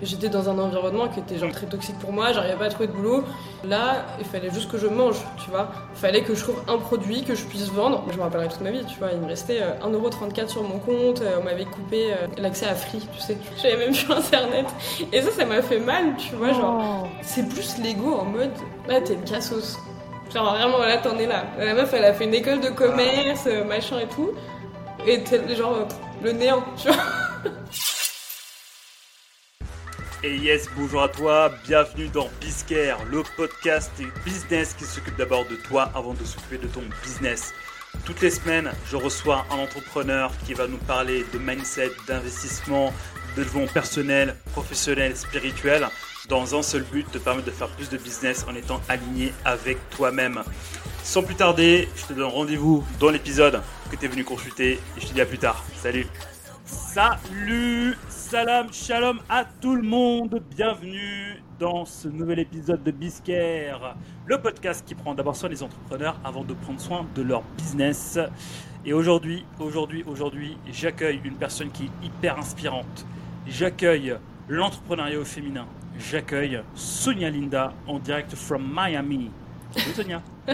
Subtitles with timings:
[0.00, 2.86] J'étais dans un environnement qui était genre très toxique pour moi, j'arrivais pas à trouver
[2.86, 3.24] de boulot.
[3.64, 5.70] Là, il fallait juste que je mange, tu vois.
[5.94, 8.04] Il fallait que je trouve un produit que je puisse vendre.
[8.10, 9.08] Je me rappellerai toute ma vie, tu vois.
[9.12, 13.36] Il me restait 1,34€ sur mon compte, on m'avait coupé l'accès à Free, tu sais.
[13.62, 14.66] J'avais même plus internet.
[15.12, 16.52] Et ça, ça m'a fait mal, tu vois.
[16.52, 17.08] Genre, oh.
[17.22, 18.52] c'est plus l'ego en mode,
[18.88, 19.78] là, t'es une cassos.
[20.32, 21.44] Genre, vraiment, là, t'en es là.
[21.58, 24.30] La meuf, elle a fait une école de commerce, machin et tout.
[25.06, 25.88] Et t'es genre,
[26.22, 26.96] le néant, tu vois.
[30.24, 33.92] Et yes, bonjour à toi, bienvenue dans Bizcare, le podcast
[34.24, 37.54] business qui s'occupe d'abord de toi avant de s'occuper de ton business.
[38.04, 42.92] Toutes les semaines, je reçois un entrepreneur qui va nous parler de mindset, d'investissement,
[43.36, 45.86] de développement personnel, professionnel, spirituel,
[46.28, 49.78] dans un seul but, te permettre de faire plus de business en étant aligné avec
[49.90, 50.42] toi-même.
[51.04, 55.00] Sans plus tarder, je te donne rendez-vous dans l'épisode que tu es venu consulter et
[55.00, 55.64] je te dis à plus tard.
[55.80, 56.08] Salut
[56.66, 57.96] Salut
[58.30, 64.84] Salam, shalom à tout le monde, bienvenue dans ce nouvel épisode de Biscare, le podcast
[64.86, 68.18] qui prend d'abord soin des entrepreneurs avant de prendre soin de leur business.
[68.84, 73.06] Et aujourd'hui, aujourd'hui, aujourd'hui, j'accueille une personne qui est hyper inspirante.
[73.46, 75.64] J'accueille l'entrepreneuriat au féminin.
[75.98, 79.30] J'accueille Sonia Linda en direct from Miami.
[79.70, 80.22] Salut Sonia.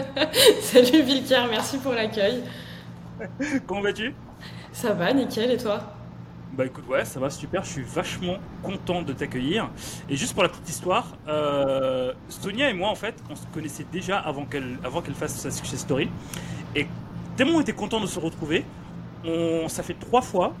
[0.61, 2.41] Salut Vilker, merci pour l'accueil.
[3.67, 4.15] Comment vas-tu?
[4.71, 5.81] Ça va, nickel, et toi?
[6.53, 9.69] Bah écoute, ouais, ça va super, je suis vachement content de t'accueillir.
[10.09, 13.85] Et juste pour la petite histoire, euh, Sonia et moi, en fait, on se connaissait
[13.91, 16.09] déjà avant qu'elle avant qu'elle fasse sa success story.
[16.75, 16.87] Et
[17.35, 18.65] tellement on était content de se retrouver,
[19.25, 20.53] on, ça fait trois fois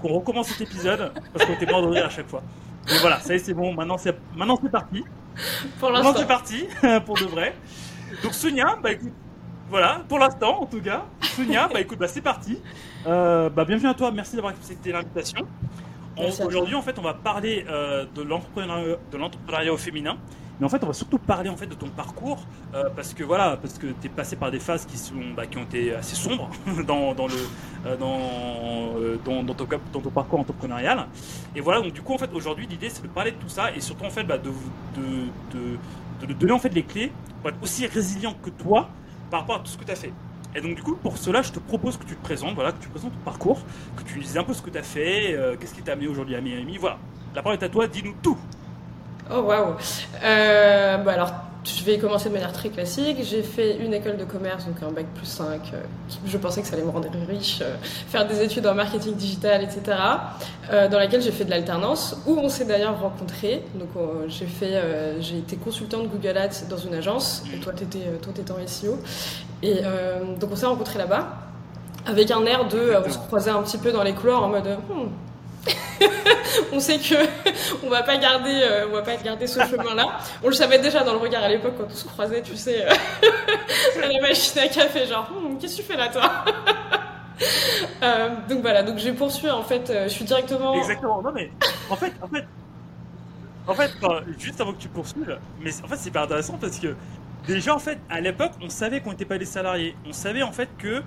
[0.00, 2.42] qu'on recommence cet épisode parce qu'on était mort de rire à chaque fois.
[2.88, 5.04] Donc voilà, ça y est, c'est bon, maintenant c'est, maintenant c'est parti.
[5.78, 6.12] Pour l'instant.
[6.12, 6.68] Maintenant c'est parti,
[7.06, 7.54] pour de vrai.
[8.22, 9.12] Donc Sonia, bah écoute,
[9.68, 11.04] voilà, pour l'instant en tout cas.
[11.20, 12.58] Sonia, bah écoute, bah c'est parti.
[13.06, 15.46] Euh, bah bienvenue à toi, merci d'avoir accepté l'invitation.
[16.16, 20.16] Aujourd'hui, en fait, on va parler euh, de l'entrepreneuriat au féminin.
[20.58, 23.24] Mais en fait, on va surtout parler en fait de ton parcours euh, parce que
[23.24, 25.92] voilà, parce que tu es passé par des phases qui sont bah, qui ont été
[25.92, 26.48] assez sombres
[26.86, 27.34] dans, dans le
[27.98, 31.08] dans, dans, ton, dans, ton, parcours entrepreneurial.
[31.56, 33.72] Et voilà, donc du coup en fait aujourd'hui l'idée c'est de parler de tout ça
[33.74, 34.50] et surtout en fait bah, de,
[34.96, 35.58] de,
[36.20, 38.88] de, de, donner en fait les clés pour être aussi résilient que toi
[39.32, 40.12] par rapport à tout ce que tu as fait.
[40.54, 42.80] Et donc du coup, pour cela, je te propose que tu te présentes, voilà, que
[42.80, 43.58] tu présentes ton parcours,
[43.96, 46.06] que tu dises un peu ce que tu as fait, euh, qu'est-ce qui t'a amené
[46.06, 46.98] aujourd'hui à Miami, voilà.
[47.34, 48.38] La parole est à toi, dis-nous tout.
[49.32, 49.74] Oh waouh.
[50.22, 51.32] Euh, bah alors
[51.64, 53.16] je vais commencer de manière très classique.
[53.22, 55.62] J'ai fait une école de commerce, donc un bac plus 5.
[55.72, 55.80] Euh,
[56.26, 57.62] je pensais que ça allait me rendre riche,
[58.08, 59.96] faire des études en marketing digital, etc.
[60.70, 63.62] Dans laquelle j'ai fait de l'alternance, où on s'est d'ailleurs rencontrés.
[63.74, 63.88] Donc
[64.28, 64.78] j'ai fait,
[65.20, 68.98] j'ai été consultante Google Ads dans une agence, et toi t'étais, toi t'étais en SEO.
[69.64, 69.80] Et
[70.38, 71.26] donc on s'est rencontrés là-bas,
[72.06, 74.78] avec un air de, on se croisait un petit peu dans les couloirs en mode.
[74.88, 75.08] Hmm,
[76.72, 77.14] on sait que
[77.86, 80.18] on va pas garder, euh, on va pas garder ce chemin-là.
[80.42, 82.84] On le savait déjà dans le regard à l'époque quand on se croisait, tu sais,
[82.84, 82.90] euh,
[84.02, 86.30] à la machine à café, genre, hmm, qu'est-ce que tu fais là, toi?
[88.02, 90.74] Euh, Donc voilà, donc j'ai poursuivi en fait, je suis directement.
[90.74, 91.22] Exactement.
[91.22, 91.50] Non mais
[91.88, 92.44] en fait, en fait,
[93.66, 93.90] en fait,
[94.38, 96.94] juste avant que tu poursuives, mais en fait c'est hyper intéressant parce que
[97.46, 100.52] déjà en fait à l'époque on savait qu'on n'était pas des salariés, on savait en
[100.52, 101.02] fait que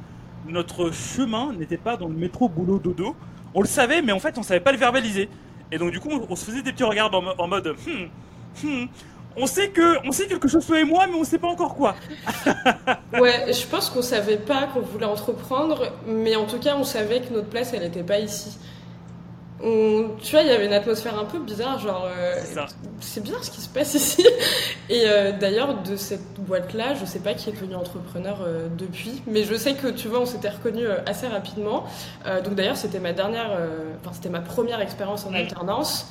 [0.48, 3.16] notre chemin n'était pas dans le métro boulot dodo
[3.54, 5.30] on le savait, mais en fait, on savait pas le verbaliser.
[5.72, 8.86] Et donc, du coup, on, se faisait des petits regards en, mode, hmm, hmm,
[9.36, 11.76] on sait que, on sait quelque chose toi et moi, mais on sait pas encore
[11.76, 11.96] quoi.
[13.20, 17.22] ouais, je pense qu'on savait pas qu'on voulait entreprendre, mais en tout cas, on savait
[17.22, 18.58] que notre place, elle n'était pas ici
[19.60, 22.08] tu vois, il y avait une atmosphère un peu bizarre, genre.
[22.16, 22.36] Euh,
[23.00, 24.24] c'est bizarre ce qui se passe ici.
[24.90, 29.24] Et euh, d'ailleurs, de cette boîte-là, je sais pas qui est devenu entrepreneur euh, depuis,
[29.26, 31.86] mais je sais que, tu vois, on s'était reconnus assez rapidement.
[32.44, 33.52] donc d'ailleurs, c'était ma dernière,
[34.02, 36.08] enfin, c'était ma première expérience en alternance.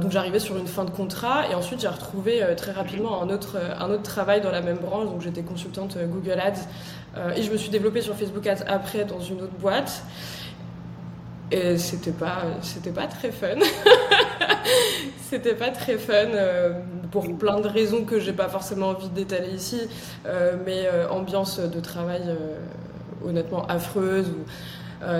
[0.00, 3.56] donc j'arrivais sur une fin de contrat et ensuite j'ai retrouvé très rapidement un autre,
[3.80, 5.06] un autre travail dans la même branche.
[5.06, 9.20] Donc j'étais consultante Google Ads et je me suis développée sur Facebook Ads après dans
[9.20, 10.04] une autre boîte.
[11.50, 13.56] Et c'était pas, c'était pas très fun.
[15.28, 16.72] c'était pas très fun euh,
[17.10, 19.80] pour plein de raisons que j'ai pas forcément envie d'étaler ici.
[20.26, 22.22] Euh, mais euh, ambiance de travail
[23.24, 24.28] honnêtement affreuse.
[24.28, 24.44] Où,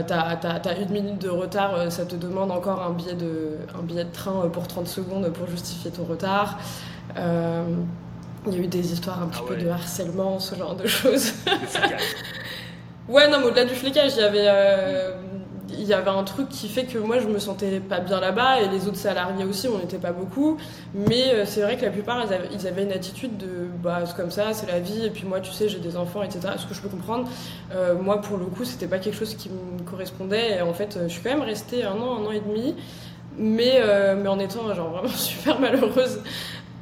[0.06, 4.04] t'as, as, une minute de retard, ça te demande encore un billet de, un billet
[4.04, 6.58] de train pour 30 secondes pour justifier ton retard.
[7.16, 10.86] Il y a eu des histoires un petit ah peu de harcèlement, ce genre de
[10.86, 11.32] choses.
[13.08, 14.48] ouais, non, mais au-delà du flicage, il y avait
[15.78, 18.60] il y avait un truc qui fait que moi je me sentais pas bien là-bas
[18.60, 20.56] et les autres salariés aussi on n'était pas beaucoup.
[20.94, 24.30] Mais euh, c'est vrai que la plupart ils avaient, une attitude de bah c'est comme
[24.30, 26.74] ça c'est la vie et puis moi tu sais j'ai des enfants etc ce que
[26.74, 27.28] je peux comprendre.
[27.72, 30.98] Euh, moi pour le coup c'était pas quelque chose qui me correspondait et en fait
[31.02, 32.74] je suis quand même restée un an un an et demi.
[33.36, 33.82] Mais,
[34.16, 36.20] mais en étant genre vraiment super malheureuse.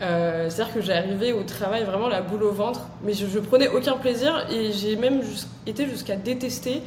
[0.00, 3.68] C'est-à-dire que j'ai arrivé au travail vraiment la boule au ventre, mais je, je prenais
[3.68, 5.22] aucun plaisir et j'ai même
[5.66, 6.82] été jusqu'à détester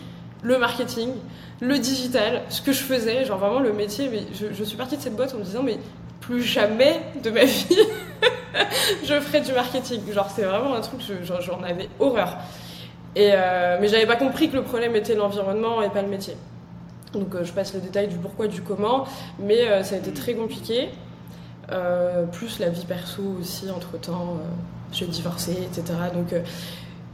[0.46, 1.10] le marketing,
[1.62, 4.10] le digital, ce que je faisais, genre vraiment le métier.
[4.10, 5.78] Mais je, suis partie de cette boîte en me disant, mais
[6.20, 7.78] plus jamais de ma vie
[9.04, 10.02] je ferai du marketing.
[10.12, 12.38] Genre, c'est vraiment un truc, j'en avais horreur.
[13.16, 16.36] Et euh, mais j'avais pas compris que le problème était l'environnement et pas le métier.
[17.14, 19.06] Donc euh, je passe les détails du pourquoi, du comment,
[19.40, 20.90] mais euh, ça a été très compliqué.
[22.34, 24.38] plus la vie perso aussi, entre temps,
[24.92, 25.84] j'ai divorcé, etc.
[26.14, 26.36] Donc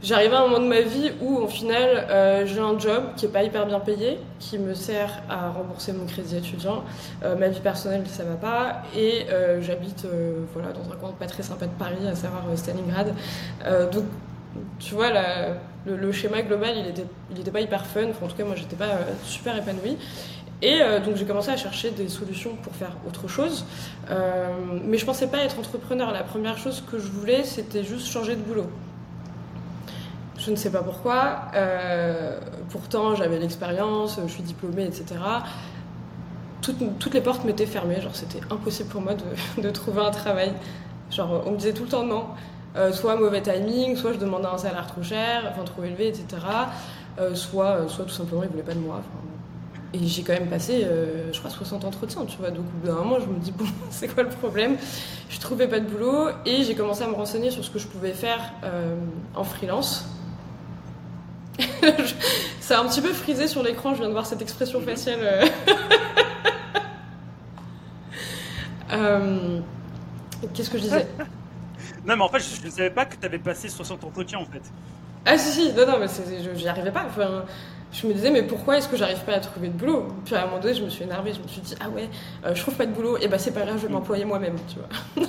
[0.02, 3.26] J'arrive à un moment de ma vie où, au final, euh, j'ai un job qui
[3.26, 6.82] est pas hyper bien payé, qui me sert à rembourser mon crédit étudiant.
[7.22, 8.82] Euh, ma vie personnelle, ça va pas.
[8.96, 10.04] Et euh, j'habite
[10.54, 13.14] voilà, dans un coin pas très sympa de Paris, à savoir Stalingrad.
[13.92, 14.04] donc,
[14.80, 15.10] tu vois,
[15.86, 18.08] le, schéma global, il était, il était pas hyper fun.
[18.08, 19.96] en tout cas, moi, j'étais pas super épanouie.
[20.64, 23.64] Et donc j'ai commencé à chercher des solutions pour faire autre chose.
[24.84, 26.12] mais je pensais pas être entrepreneur.
[26.12, 28.66] La première chose que je voulais, c'était juste changer de boulot.
[30.44, 31.42] Je ne sais pas pourquoi.
[31.54, 32.38] Euh,
[32.70, 35.04] pourtant, j'avais l'expérience, je suis diplômée, etc.
[36.60, 38.00] Toutes, les portes m'étaient fermées.
[38.00, 39.12] Genre, c'était impossible pour moi
[39.62, 40.52] de, trouver un travail.
[41.10, 42.24] Genre, on me disait tout le temps non.
[42.74, 46.24] Euh, soit mauvais timing, soit je demandais un salaire trop cher, enfin trop élevé, etc.
[47.20, 49.02] Euh, soit, soit tout simplement ils voulaient pas de moi.
[49.92, 50.86] et j'ai quand même passé,
[51.30, 52.50] je crois, 60 entretiens, tu vois.
[52.50, 54.76] Donc, au bout d'un moment, je me dis, bon, c'est quoi le problème?
[55.28, 57.86] Je trouvais pas de boulot et j'ai commencé à me renseigner sur ce que je
[57.86, 58.40] pouvais faire
[59.36, 60.08] en freelance.
[62.60, 65.20] ça a un petit peu frisé sur l'écran, je viens de voir cette expression faciale.
[65.22, 65.46] Euh.
[68.94, 69.60] Euh,
[70.52, 71.06] qu'est-ce que je disais
[72.06, 74.44] Non, mais en fait, je ne savais pas que tu avais passé 60 entretiens en
[74.44, 74.60] fait.
[75.24, 76.08] Ah, si, si, non, non, mais
[76.54, 77.06] j'y arrivais pas.
[77.06, 77.46] Enfin,
[77.90, 80.08] je me disais, mais pourquoi est-ce que j'arrive pas à trouver de boulot?
[80.26, 82.10] Puis à un moment donné, je me suis énervée, je me suis dit, ah ouais,
[82.44, 84.56] euh, je trouve pas de boulot, et bah c'est pas grave, je vais m'employer moi-même,
[84.68, 85.26] tu vois.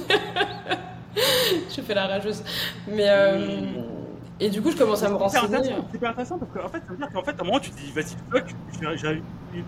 [1.48, 2.44] je fais la rageuse.
[2.88, 3.08] Mais.
[4.40, 5.58] Et du coup, je commence à me renseigner.
[5.64, 7.70] C'est super intéressant parce qu'en fait, ça veut dire qu'en fait, à un moment, tu
[7.70, 8.46] te dis, vas-y, fuck,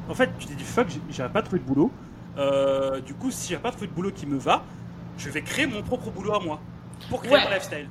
[0.10, 1.92] en fait, tu te dis, fuck, j'avais pas trouvé de boulot.
[2.38, 4.64] Euh, du coup, si j'ai pas trouvé de boulot qui me va,
[5.18, 6.60] je vais créer mon propre boulot à moi
[7.10, 7.88] pour créer mon lifestyle.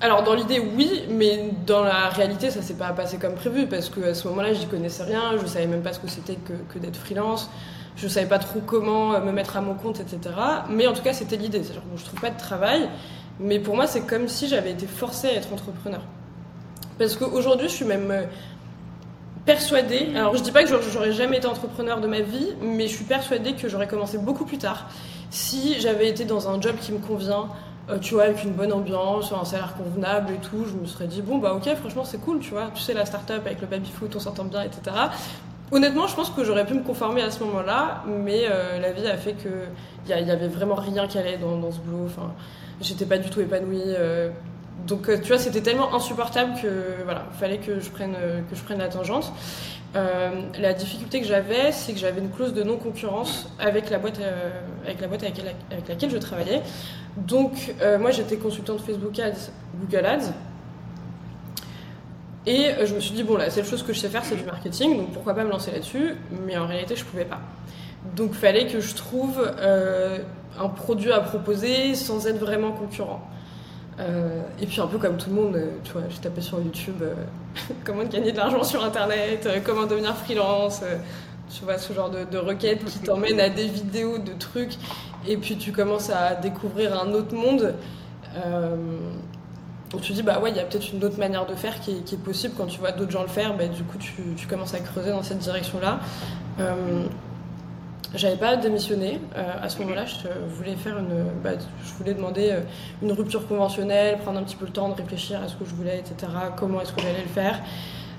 [0.00, 3.90] Alors dans l'idée oui, mais dans la réalité ça s'est pas passé comme prévu parce
[3.90, 6.52] que à ce moment-là j'y connaissais rien, je savais même pas ce que c'était que,
[6.72, 7.50] que d'être freelance,
[7.96, 10.34] je savais pas trop comment me mettre à mon compte, etc.
[10.70, 12.88] Mais en tout cas c'était l'idée, c'est genre bon, je trouve pas de travail,
[13.40, 16.02] mais pour moi, c'est comme si j'avais été forcée à être entrepreneur.
[16.98, 18.24] Parce qu'aujourd'hui, je suis même euh,
[19.46, 22.94] persuadée, alors je dis pas que j'aurais jamais été entrepreneur de ma vie, mais je
[22.94, 24.86] suis persuadée que j'aurais commencé beaucoup plus tard
[25.30, 27.48] si j'avais été dans un job qui me convient,
[27.88, 31.06] euh, tu vois, avec une bonne ambiance, un salaire convenable et tout, je me serais
[31.06, 33.66] dit, bon, bah ok, franchement, c'est cool, tu vois, tu sais, la start-up avec le
[33.66, 34.96] baby-foot, on s'entend bien, etc.
[35.72, 39.06] Honnêtement, je pense que j'aurais pu me conformer à ce moment-là, mais euh, la vie
[39.06, 42.06] a fait qu'il n'y avait vraiment rien qui allait dans, dans ce boulot.
[42.06, 42.32] Enfin,
[42.80, 43.82] j'étais pas du tout épanouie.
[43.86, 44.30] Euh.
[44.86, 48.56] donc euh, tu vois, c'était tellement insupportable que voilà, fallait que je prenne euh, que
[48.56, 49.32] je prenne la tangente.
[49.94, 54.20] la difficulté que j'avais, c'est que j'avais une clause de non-concurrence avec la boîte,
[54.84, 55.42] avec, la boîte avec,
[55.88, 56.62] laquelle je travaillais.
[57.16, 59.50] Donc, moi, j'étais consultante Facebook Ads,
[59.80, 60.32] Google Ads.
[62.46, 64.44] Et je me suis dit, bon, la seule chose que je sais faire, c'est du
[64.44, 66.14] marketing, donc pourquoi pas me lancer là-dessus
[66.46, 67.40] Mais en réalité, je pouvais pas.
[68.14, 69.42] Donc, fallait que je trouve
[70.58, 73.22] un produit à proposer sans être vraiment concurrent.
[74.00, 76.58] Euh, et puis un peu comme tout le monde, euh, tu vois, j'ai tapé sur
[76.60, 77.12] YouTube euh,
[77.84, 80.82] comment gagner de l'argent sur Internet, comment devenir freelance,
[81.54, 84.78] tu vois, ce genre de, requêtes qui t'emmènent à des vidéos de trucs,
[85.26, 87.74] et puis tu commences à découvrir un autre monde.
[89.92, 91.90] où tu dis, bah ouais, il y a peut-être une autre manière de faire qui
[91.90, 92.54] est, possible.
[92.56, 95.10] Quand tu vois d'autres gens le faire, bah, du coup, tu, tu, commences à creuser
[95.10, 95.98] dans cette direction-là.
[98.14, 99.20] J'avais pas démissionné.
[99.36, 101.50] Euh, à ce moment-là, je voulais faire une, bah,
[101.84, 102.60] je voulais demander euh,
[103.02, 105.74] une rupture conventionnelle, prendre un petit peu le temps de réfléchir à ce que je
[105.74, 106.32] voulais, etc.
[106.56, 107.60] Comment est-ce que j'allais le faire.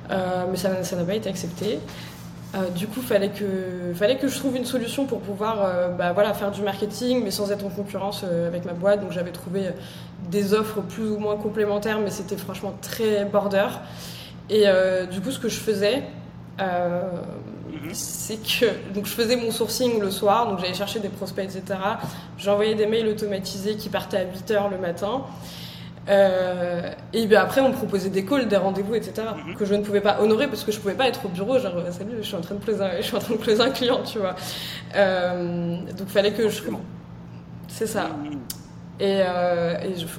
[0.09, 1.79] Euh, mais ça n'a pas été accepté.
[2.75, 5.57] du coup, fallait que, fallait que je trouve une solution pour pouvoir,
[5.97, 9.01] bah, voilà, faire du marketing, mais sans être en concurrence avec ma boîte.
[9.01, 9.69] Donc, j'avais trouvé
[10.29, 13.67] des offres plus ou moins complémentaires, mais c'était franchement très border.
[14.49, 14.65] Et
[15.11, 16.03] du coup, ce que je faisais,
[17.71, 17.89] Mhm.
[17.93, 21.79] c'est que donc je faisais mon sourcing le soir, donc j'allais chercher des prospects, etc.
[22.37, 25.23] J'envoyais des mails automatisés qui partaient à 8 h le matin.
[26.09, 29.27] Euh, et bien après, on me proposait des calls, des rendez-vous, etc.
[29.45, 29.55] Mhm.
[29.55, 31.59] que je ne pouvais pas honorer parce que je pouvais pas être au bureau.
[31.59, 33.61] Genre, salut, je suis en train de closer un, je suis en train de closer
[33.61, 34.35] un client, tu vois.
[34.95, 36.61] Euh, donc, fallait que je.
[37.67, 38.09] C'est ça.
[38.09, 38.39] Mhm.
[38.99, 39.75] Et, euh,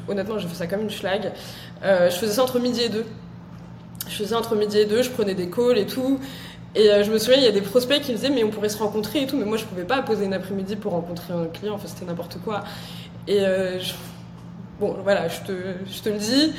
[0.09, 1.33] honnêtement, j'ai fait ça comme une schlag.
[1.83, 3.07] je faisais ça entre midi et deux.
[4.09, 6.19] Je faisais entre midi et deux, je prenais des calls et tout.
[6.75, 8.71] Et je me souviens, il y a des prospects qui me disaient, mais on pourrait
[8.71, 11.45] se rencontrer et tout, mais moi je pouvais pas poser une après-midi pour rencontrer un
[11.47, 12.63] client, enfin c'était n'importe quoi.
[13.29, 13.43] Et
[14.81, 15.53] bon, voilà, je te,
[15.87, 16.53] je te le dis,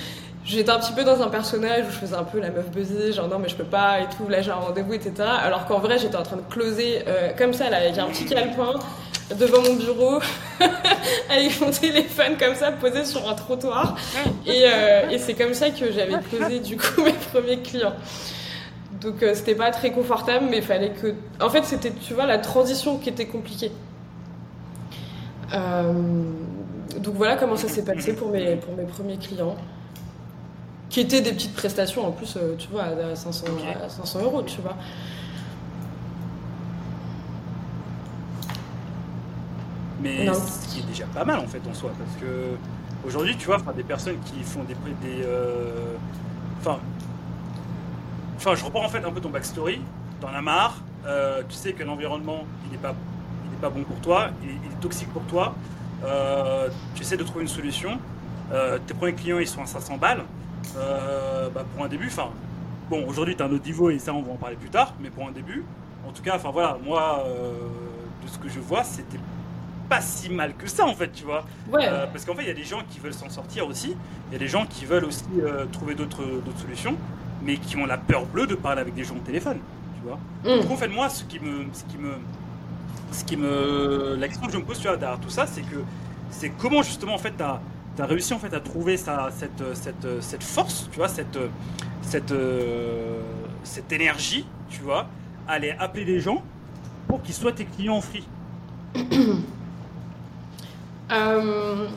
[0.45, 3.11] j'étais un petit peu dans un personnage où je faisais un peu la meuf buzzée,
[3.11, 5.13] genre non mais je peux pas et tout, là j'ai un rendez-vous, etc.
[5.41, 8.25] Alors qu'en vrai j'étais en train de closer euh, comme ça, là, avec un petit
[8.25, 8.73] calepin
[9.39, 10.19] devant mon bureau,
[11.29, 13.95] avec mon téléphone comme ça posé sur un trottoir.
[14.45, 17.95] Et, euh, et c'est comme ça que j'avais closé du coup mes premiers clients.
[19.03, 21.13] Donc euh, c'était pas très confortable, mais il fallait que.
[21.41, 23.71] En fait, c'était, tu vois, la transition qui était compliquée.
[25.51, 29.55] Donc voilà comment ça s'est passé pour mes, pour mes premiers clients
[30.93, 33.47] qui étaient des petites prestations en plus, euh, tu vois, à 500,
[33.87, 34.75] 500 euros, tu vois.
[40.03, 43.47] Mais ce qui est déjà pas mal en fait en soi, parce que aujourd'hui, tu
[43.47, 44.75] vois, des personnes qui font des.
[45.01, 45.95] des euh,
[48.43, 49.81] enfin, enfin, je reprends en fait un peu ton backstory.
[50.21, 52.95] T'en as marre, euh, tu sais que l'environnement il n'est pas,
[53.51, 55.55] il pas bon pour toi, il, est toxique pour toi.
[56.95, 57.97] tu essaies de trouver une solution.
[58.87, 60.23] tes premiers clients ils sont à 500 balles.
[60.77, 62.29] Euh, bah, pour un début, enfin,
[62.89, 64.93] bon, aujourd'hui, tu as un autre niveau et ça, on va en parler plus tard,
[64.99, 65.63] mais pour un début,
[66.07, 67.53] en tout cas, enfin voilà, moi, euh,
[68.23, 69.19] de ce que je vois, c'était
[69.89, 71.45] pas si mal que ça, en fait, tu vois.
[71.73, 73.95] Euh, parce qu'en fait, il y a des gens qui veulent s'en sortir aussi,
[74.29, 75.25] il y a des gens qui veulent aussi
[75.71, 76.23] trouver d'autres
[76.57, 76.95] solutions,
[77.43, 79.57] mais qui ont la peur bleue de parler avec des gens au téléphone,
[79.95, 80.19] tu vois.
[80.43, 80.61] Mm.
[80.61, 81.65] Donc, en fait, moi, ce qui me.
[81.73, 82.13] Ce qui me
[83.11, 85.61] ce qui me la question que je me pose tu vois, derrière tout ça c'est
[85.61, 85.75] que
[86.31, 87.35] c'est comment justement en fait
[87.95, 91.37] tu as réussi en fait à trouver ça, cette, cette, cette, force, tu vois, cette,
[92.01, 93.21] cette, euh,
[93.63, 95.07] cette énergie, tu vois,
[95.47, 96.43] à aller appeler des gens
[97.07, 98.27] pour qu'ils soient tes clients free
[101.11, 101.87] euh,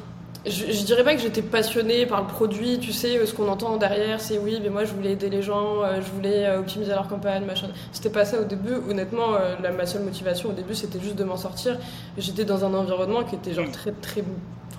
[0.47, 3.77] je, je, dirais pas que j'étais passionnée par le produit, tu sais, ce qu'on entend
[3.77, 7.09] derrière, c'est oui, mais moi je voulais aider les gens, euh, je voulais optimiser leur
[7.09, 7.69] campagne, machin.
[7.93, 8.75] C'était pas ça au début.
[8.89, 11.79] Honnêtement, la, ma seule motivation au début, c'était juste de m'en sortir.
[12.19, 14.25] J'étais dans un environnement qui était genre très très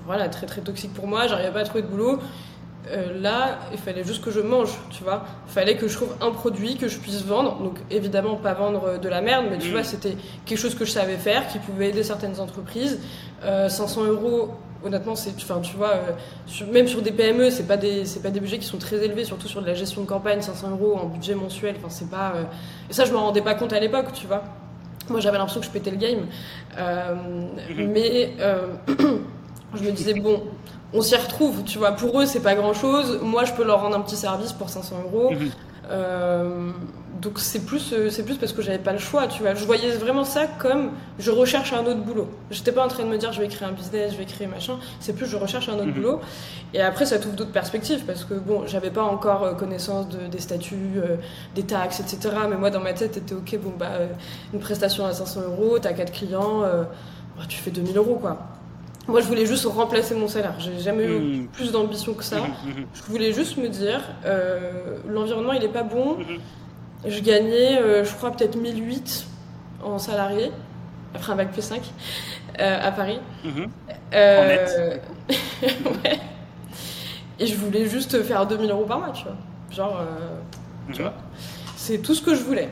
[0.06, 2.20] voilà, très très toxique pour moi, j'arrivais pas à trouver de boulot.
[2.92, 5.26] Euh, là, il fallait juste que je mange, tu vois.
[5.48, 7.62] Il fallait que je trouve un produit que je puisse vendre.
[7.62, 9.72] Donc, évidemment, pas vendre de la merde, mais tu mm.
[9.72, 13.00] vois, c'était quelque chose que je savais faire, qui pouvait aider certaines entreprises.
[13.42, 14.52] 500 euh, euros,
[14.84, 18.30] honnêtement, c'est, enfin, tu vois, euh, même sur des PME, c'est pas des, c'est pas
[18.30, 20.98] des budgets qui sont très élevés, surtout sur de la gestion de campagne, 500 euros
[20.98, 21.76] en budget mensuel.
[21.78, 22.34] Enfin, c'est pas.
[22.90, 24.44] Et ça, je m'en rendais pas compte à l'époque, tu vois.
[25.10, 26.28] Moi, j'avais l'impression que je pétais le game.
[26.78, 27.88] Mm-hmm.
[27.88, 28.34] Mais
[29.76, 30.44] je me disais, bon,
[30.94, 31.92] on s'y retrouve, tu vois.
[31.92, 33.20] Pour eux, c'est pas grand chose.
[33.22, 35.32] Moi, je peux leur rendre un petit service pour 500 euros.
[35.90, 36.72] Euh,
[37.22, 39.56] donc, c'est plus, euh, c'est plus parce que j'avais pas le choix, tu vois.
[39.56, 42.30] Je voyais vraiment ça comme je recherche un autre boulot.
[42.52, 44.48] J'étais pas en train de me dire, je vais créer un business, je vais créer
[44.48, 44.78] machin.
[45.00, 45.94] C'est plus, je recherche un autre mhm.
[45.94, 46.22] boulot.
[46.74, 50.28] Et après, ça t'ouvre d'autres perspectives parce que, bon, j'avais pas encore euh, connaissance de,
[50.28, 51.02] des statuts,
[51.56, 52.36] des taxes, etc.
[52.50, 53.92] Mais moi, dans ma tête, c'était ok, bon, bah,
[54.54, 58.57] une prestation à 500 euros, t'as 4 clients, bah, tu fais 2000 euros, quoi.
[59.08, 60.56] Moi, je voulais juste remplacer mon salaire.
[60.60, 61.48] J'ai jamais eu hmm.
[61.48, 62.42] plus d'ambition que ça.
[62.42, 66.18] Hmm, hmm, je voulais juste me dire, euh, l'environnement, il est pas bon.
[67.06, 69.26] Je gagnais, euh, je crois, peut-être 1008
[69.84, 70.52] en salarié,
[71.14, 71.82] après un bac plus 5,
[72.60, 73.20] euh, à Paris.
[75.62, 76.20] Ouais.
[77.40, 79.36] Et je voulais juste faire 2000 euros par mois, tu vois.
[79.70, 80.02] Genre,
[80.94, 81.14] tu vois.
[81.76, 82.70] C'est tout ce que je voulais.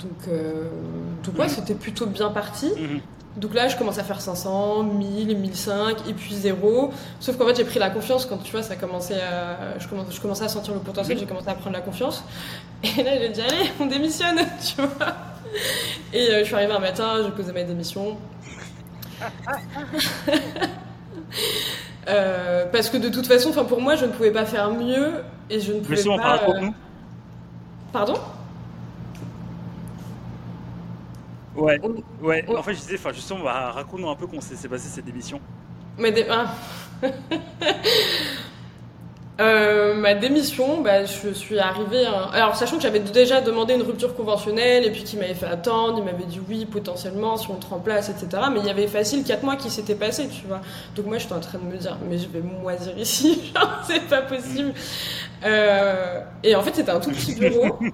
[0.00, 0.28] Donc,
[1.24, 2.72] donc ouais, c'était plutôt bien parti.
[3.36, 6.92] Donc là, je commence à faire 500, 1000, 1005, et puis 0.
[7.18, 10.12] Sauf qu'en fait, j'ai pris la confiance quand tu vois, ça commençait à, je, commençais,
[10.12, 12.22] je commençais à sentir le potentiel, j'ai commencé à prendre la confiance.
[12.84, 15.14] Et là, j'ai dit, allez, on démissionne, tu vois.
[16.12, 18.16] Et euh, je suis arrivée un matin, j'ai posé ma démission.
[22.08, 25.58] euh, parce que de toute façon, pour moi, je ne pouvais pas faire mieux et
[25.58, 26.40] je ne pouvais pas.
[26.48, 26.68] Euh...
[27.92, 28.14] Pardon?
[31.56, 31.80] Ouais,
[32.22, 32.44] ouais.
[32.48, 35.40] En fait, je disais, enfin, justement, bah, raconte-nous un peu comment s'est passé cette démission.
[35.98, 36.52] Mais ah.
[39.40, 42.04] euh, ma démission, bah, je suis arrivée.
[42.32, 45.98] Alors, sachant que j'avais déjà demandé une rupture conventionnelle et puis qu'il m'avait fait attendre,
[45.98, 48.42] il m'avait dit oui, potentiellement, si on te remplace, etc.
[48.52, 50.60] Mais il y avait facile 4 mois qui s'étaient passés, tu vois.
[50.96, 54.08] Donc, moi, j'étais en train de me dire, mais je vais moisir ici, genre, c'est
[54.08, 54.74] pas possible.
[55.44, 57.78] Euh, et en fait, c'était un tout petit bureau.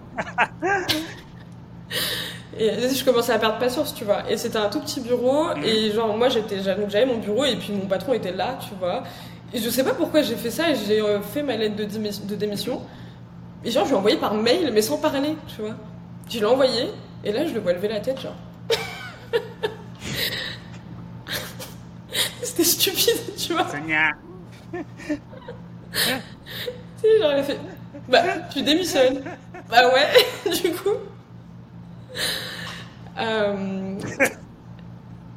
[2.59, 4.29] Et je commençais à perdre patience, tu vois.
[4.29, 5.65] Et c'était un tout petit bureau, mhm.
[5.65, 9.05] et genre, moi, j'étais, j'avais mon bureau, et puis mon patron était là, tu vois.
[9.53, 11.85] Et je sais pas pourquoi j'ai fait ça, et j'ai euh, fait ma lettre de,
[11.85, 12.83] de démission.
[13.65, 15.75] Et genre, je l'ai envoyé par mail, mais sans parler, tu vois.
[16.29, 16.91] Je l'ai envoyé,
[17.25, 18.37] et là, je le vois lever la tête, genre.
[22.43, 23.65] C'était stupide, tu vois.
[23.65, 23.79] tu
[26.97, 27.59] sais, genre, il a fait.
[28.09, 29.23] Bah, tu démissionnes.
[29.69, 30.97] Bah ouais, du coup.
[33.19, 33.99] Euh,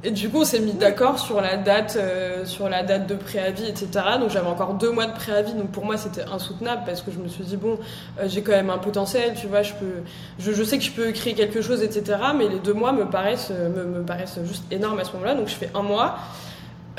[0.06, 3.16] et du coup, on s'est mis d'accord sur la date, euh, sur la date de
[3.16, 3.88] préavis, etc.
[4.20, 7.20] Donc j'avais encore deux mois de préavis, donc pour moi c'était insoutenable parce que je
[7.20, 7.78] me suis dit bon,
[8.20, 10.04] euh, j'ai quand même un potentiel, tu vois, je peux,
[10.40, 12.20] je, je, sais que je peux créer quelque chose, etc.
[12.38, 15.36] Mais les deux mois me paraissent, me, me paraissent juste énormes à ce moment-là.
[15.36, 16.16] Donc je fais un mois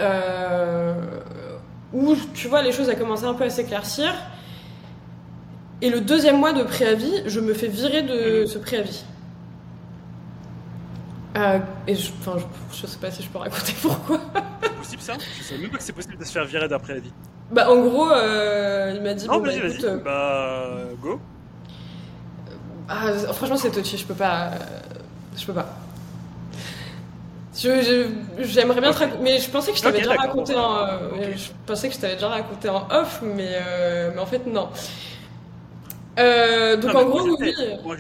[0.01, 0.95] euh,
[1.93, 4.13] où tu vois les choses ont commencé un peu à s'éclaircir.
[5.83, 9.05] Et le deuxième mois de préavis, je me fais virer de ce préavis.
[11.37, 14.21] Euh, et je, enfin, je, je, sais pas si je peux raconter pourquoi.
[14.63, 15.13] C'est possible ça?
[15.39, 17.13] Je sais même pas que c'est possible de se faire virer d'un préavis.
[17.51, 19.27] Bah en gros, euh, il m'a dit.
[19.27, 19.85] Non, bon, vas-y, bah, vas-y.
[19.85, 20.71] euh, Bah,
[21.03, 21.21] go.
[22.89, 23.97] ah, franchement, c'est touchy.
[23.99, 24.51] Je peux pas.
[25.37, 25.67] je peux pas.
[27.57, 30.75] J'aimerais bien te raconter, mais je pensais que je t'avais déjà raconté en.
[30.75, 31.01] bah.
[31.37, 33.59] Je pensais que je t'avais déjà raconté en off, mais
[34.15, 34.69] mais en fait non.
[36.17, 37.53] Donc Non, en gros, oui.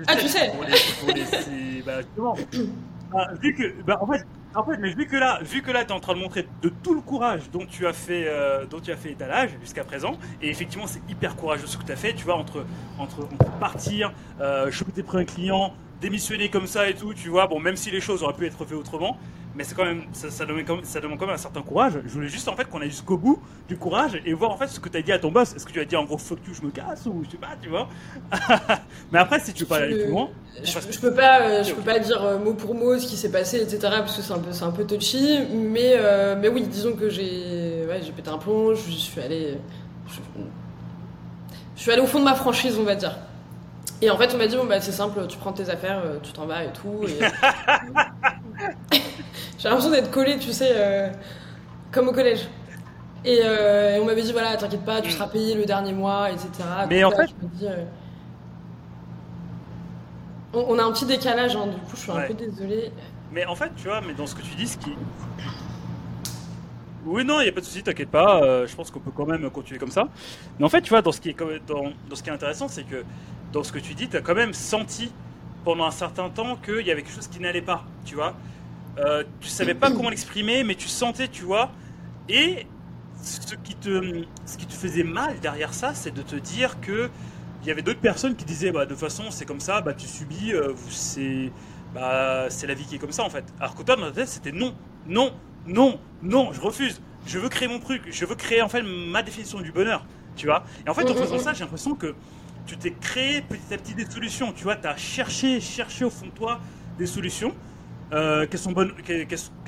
[0.07, 0.51] Ah, tu sais.
[0.53, 2.37] Pour les- pour les- c'est- bah, justement.
[3.15, 4.07] Bah, vu que, bah, en
[4.65, 6.95] fait, mais vu que là, vu que là, t'es en train de montrer de tout
[6.95, 10.49] le courage dont tu as fait, euh, dont tu as fait étalage jusqu'à présent, et
[10.49, 12.67] effectivement, c'est hyper courageux ce que tu as fait, tu vois, entre,
[12.99, 17.47] entre, entre partir, euh, choper tes premiers clients, démissionner comme ça et tout, tu vois,
[17.47, 19.17] bon, même si les choses auraient pu être faites autrement,
[19.57, 21.63] mais c'est quand même, ça, ça, demande quand même, ça demande quand même un certain
[21.63, 21.93] courage.
[22.05, 24.67] Je voulais juste en fait qu'on aille jusqu'au bout du courage et voir en fait
[24.67, 25.55] ce que tu as dit à ton boss.
[25.55, 27.37] Est-ce que tu as dit en gros fuck you, je me casse ou je sais
[27.37, 27.89] pas, tu vois?
[29.13, 30.31] mais après, si tu veux pas aller plus loin,
[30.63, 33.17] Je, je peux pas, euh, je peux pas dire euh, mot pour mot ce qui
[33.17, 33.79] s'est passé, etc.
[33.81, 35.41] Parce que c'est un peu, c'est un peu touchy.
[35.53, 38.75] Mais, euh, mais oui, disons que j'ai, ouais, j'ai pété un plomb.
[38.75, 39.59] Je, je suis allée,
[40.09, 43.17] je, suis allée au fond de ma franchise, on va dire.
[44.03, 46.33] Et en fait, on m'a dit bon bah c'est simple, tu prends tes affaires, tu
[46.33, 47.07] t'en vas et tout.
[47.07, 47.21] et-
[49.65, 51.09] j'ai l'impression d'être collée, tu sais, euh,
[51.91, 52.49] comme au collège.
[53.25, 56.31] Et, euh, et on m'avait dit voilà, t'inquiète pas, tu seras payé le dernier mois,
[56.31, 56.49] etc.
[56.91, 57.85] Mais Donc en là, fait- je me dis, euh,
[60.53, 62.93] on, on a un petit décalage, hein, du coup, je suis un peu désolée.
[63.33, 64.93] Mais en fait, tu vois, mais dans ce que tu dis, ce qui.
[67.07, 68.43] Oui, non, il n'y a pas de souci, t'inquiète pas.
[68.43, 70.09] euh, je pense qu'on peut quand même continuer comme ça.
[70.59, 72.69] Mais en fait, tu vois, dans ce qui est, dans, dans ce qui est intéressant,
[72.69, 73.05] c'est que
[73.53, 75.11] dans ce que tu dis, tu as quand même senti
[75.65, 78.35] pendant un certain temps qu'il y avait quelque chose qui n'allait pas, tu vois.
[78.99, 81.71] Euh, tu savais pas comment l'exprimer, mais tu sentais, tu vois.
[82.29, 82.67] Et
[83.23, 87.11] ce qui te, ce qui te faisait mal derrière ça, c'est de te dire que
[87.63, 89.95] il y avait d'autres personnes qui disaient, bah, de toute façon, c'est comme ça, bah,
[89.95, 91.51] tu subis, euh, c'est
[91.95, 93.45] bah, c'est la vie qui est comme ça en fait.
[93.61, 94.75] Alors que toi, dans ta tête, c'était non,
[95.07, 95.33] non,
[95.67, 97.01] non, non, je refuse.
[97.27, 98.03] Je veux créer mon truc.
[98.11, 100.05] Je veux créer en fait ma définition du bonheur.
[100.37, 102.15] Tu vois Et en fait, en faisant ça, j'ai l'impression que
[102.67, 104.53] tu t'es créé petit à petit des solutions.
[104.53, 106.61] Tu vois, tu as cherché, cherché au fond de toi
[106.99, 107.55] des solutions.
[108.15, 108.61] Euh, qu'elles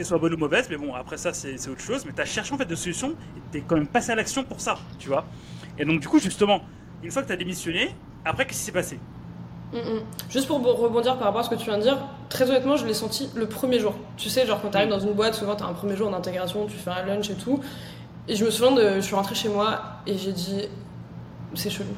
[0.06, 2.04] soient bonnes ou mauvaises, mais bon, après ça, c'est autre chose.
[2.06, 4.14] Mais tu as cherché en fait des solutions et tu es quand même passé à
[4.14, 5.24] l'action pour ça, tu vois.
[5.78, 6.62] Et donc, du coup, justement,
[7.02, 8.98] une fois que tu as démissionné, après, qu'est-ce qui s'est passé?
[9.72, 10.02] Mm, mm.
[10.30, 12.86] Juste pour rebondir par rapport à ce que tu viens de dire, très honnêtement, je
[12.86, 13.94] l'ai senti le premier jour.
[14.16, 16.76] Tu sais, genre quand t'arrives dans une boîte, souvent t'as un premier jour d'intégration, tu
[16.76, 17.60] fais un lunch et tout.
[18.28, 18.96] Et je me souviens de.
[18.96, 20.62] Je suis rentrée chez moi et j'ai dit.
[21.54, 21.94] C'est chelou.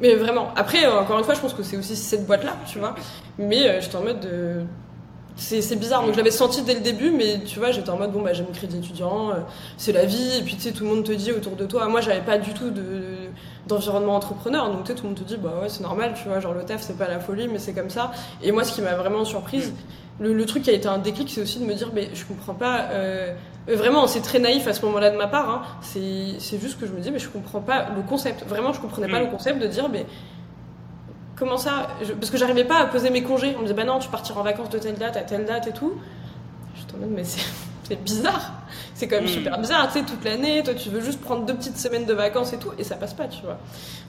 [0.00, 0.52] Mais vraiment.
[0.56, 2.94] Après, euh, encore une fois, je pense que c'est aussi cette boîte-là, tu vois.
[3.38, 4.62] Mais euh, j'étais en mode de.
[5.40, 7.96] C'est c'est bizarre, donc je l'avais senti dès le début, mais tu vois, j'étais en
[7.96, 9.34] mode bon, bah j'ai mon crédit étudiant, euh,
[9.76, 11.86] c'est la vie, et puis tu sais, tout le monde te dit autour de toi.
[11.88, 12.82] Moi, j'avais pas du tout de
[13.68, 16.28] d'environnement entrepreneur, donc tu sais, tout le monde te dit bah ouais, c'est normal, tu
[16.28, 18.10] vois, genre le taf, c'est pas la folie, mais c'est comme ça.
[18.42, 19.72] Et moi, ce qui m'a vraiment surprise,
[20.18, 22.24] le, le truc qui a été un déclic, c'est aussi de me dire, mais je
[22.24, 22.88] comprends pas.
[22.90, 23.32] euh,
[23.68, 25.48] vraiment, c'est très naïf à ce moment-là de ma part.
[25.50, 28.44] Hein, c'est c'est juste que je me dis, mais je comprends pas le concept.
[28.48, 29.24] Vraiment, je comprenais pas Mm.
[29.26, 30.04] le concept de dire, mais
[31.38, 33.54] comment ça Je- Parce que j'arrivais pas à poser mes congés.
[33.56, 35.66] On me disait, bah non, tu partiras en vacances de telle date à telle date
[35.68, 35.94] et tout.
[36.76, 37.24] Je te mais
[37.84, 38.52] c'est bizarre.
[38.94, 39.28] C'est quand même Mm.
[39.28, 42.12] super bizarre, tu sais, toute l'année, toi tu veux juste prendre deux petites semaines de
[42.12, 43.56] vacances et tout, et ça passe pas, tu vois.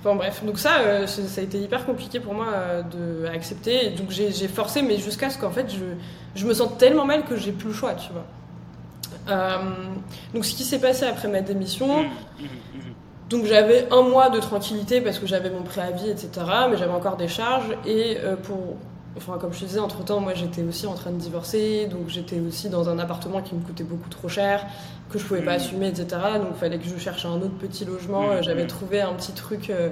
[0.04, 3.86] Enfin bref, donc ça, euh, ça a été hyper compliqué pour moi euh, de accepter,
[3.86, 5.86] et donc j'ai forcé, mais jusqu'à ce qu'en fait je,
[6.36, 8.26] je me sente tellement mal que j'ai plus le choix, tu vois.
[9.30, 9.58] Euh,
[10.34, 12.10] donc ce qui s'est passé après ma démission, mhm,
[12.74, 12.89] mhm.
[13.30, 16.30] Donc j'avais un mois de tranquillité parce que j'avais mon préavis, etc.
[16.70, 18.58] Mais j'avais encore des charges et euh, pour,
[19.18, 22.08] enfin comme je te disais, entre temps, moi j'étais aussi en train de divorcer, donc
[22.08, 24.66] j'étais aussi dans un appartement qui me coûtait beaucoup trop cher,
[25.12, 25.58] que je pouvais pas Mhm.
[25.58, 26.06] assumer, etc.
[26.38, 28.32] Donc il fallait que je cherche un autre petit logement.
[28.32, 29.70] Euh, J'avais trouvé un petit truc.
[29.70, 29.90] euh,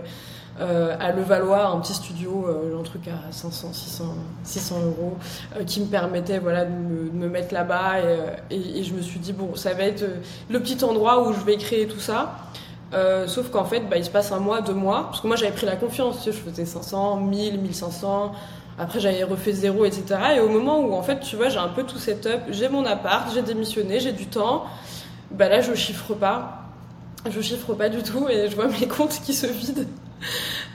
[0.60, 4.06] euh, à Levallois, un petit studio, euh, un truc à 500, 600,
[4.44, 5.16] 600 euros,
[5.56, 8.00] euh, qui me permettait voilà, de, me, de me mettre là-bas.
[8.50, 10.04] Et, et- et je me suis dit, bon, ça va être
[10.50, 12.38] le petit endroit où je vais créer tout ça.
[12.94, 15.36] Euh, sauf qu'en fait, bah, il se passe un mois, deux mois, parce que moi
[15.36, 18.32] j'avais pris la confiance, tu sais, je faisais 500, 1000, 1500,
[18.80, 20.06] après j'avais refait zéro, etc.
[20.38, 22.86] Et au moment où en fait, tu vois, j'ai un peu tout setup, j'ai mon
[22.86, 24.64] appart, j'ai démissionné, j'ai du temps,
[25.32, 26.62] bah là je chiffre pas,
[27.30, 29.90] je chiffre pas du tout et je vois mes comptes qui se vident.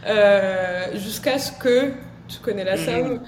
[0.07, 1.93] Euh, Jusqu'à ce que,
[2.29, 2.85] tu connais la Mhm.
[2.85, 3.21] somme,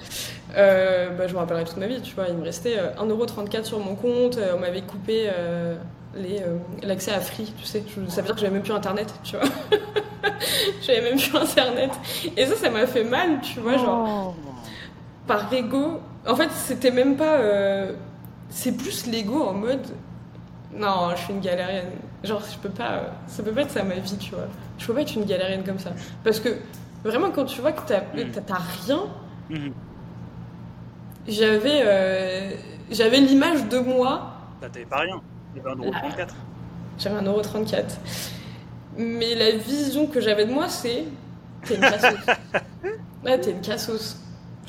[0.55, 2.25] bah, je me rappellerai toute ma vie, tu vois.
[2.29, 5.29] Il me restait 1,34€ sur mon compte, on m'avait coupé
[6.83, 7.83] l'accès à Free, tu sais.
[8.07, 9.45] ça veut dire que j'avais même plus Internet, tu vois.
[10.81, 11.91] j'avais même plus Internet.
[12.35, 14.35] Et ça, ça m'a fait mal, tu vois, genre.
[14.37, 14.51] Oh.
[15.27, 15.99] Par ego.
[16.27, 17.39] En fait, c'était même pas.
[18.49, 19.85] c'est plus l'ego en mode.
[20.73, 21.91] Non, je suis une galérienne.
[22.23, 23.01] Genre, je peux pas.
[23.27, 24.47] Ça peut pas être ça ma vie, tu vois.
[24.77, 25.91] Je peux pas être une galérienne comme ça.
[26.23, 26.49] Parce que
[27.03, 28.31] vraiment, quand tu vois que t'as mm.
[28.85, 29.03] rien,
[29.51, 29.71] mm-hmm.
[31.27, 32.51] j'avais euh,
[32.91, 34.33] j'avais l'image de moi.
[34.61, 35.21] Bah, t'avais pas rien.
[35.55, 36.27] T'avais 1,34€.
[36.97, 37.83] J'avais 1,34€.
[38.97, 41.05] Mais la vision que j'avais de moi, c'est.
[41.63, 42.25] T'es une cassos.
[43.23, 44.17] là, t'es une cassos.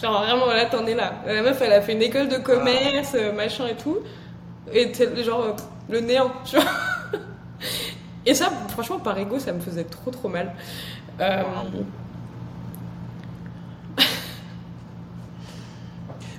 [0.00, 1.22] Genre, vraiment, là, t'en es là.
[1.26, 3.32] La meuf, elle a fait une école de commerce, ah.
[3.32, 3.98] machin et tout.
[4.72, 5.52] Et t'es genre euh,
[5.88, 6.64] le néant, tu vois.
[8.26, 10.52] Et ça, franchement, par ego, ça me faisait trop trop mal.
[11.20, 11.42] Euh,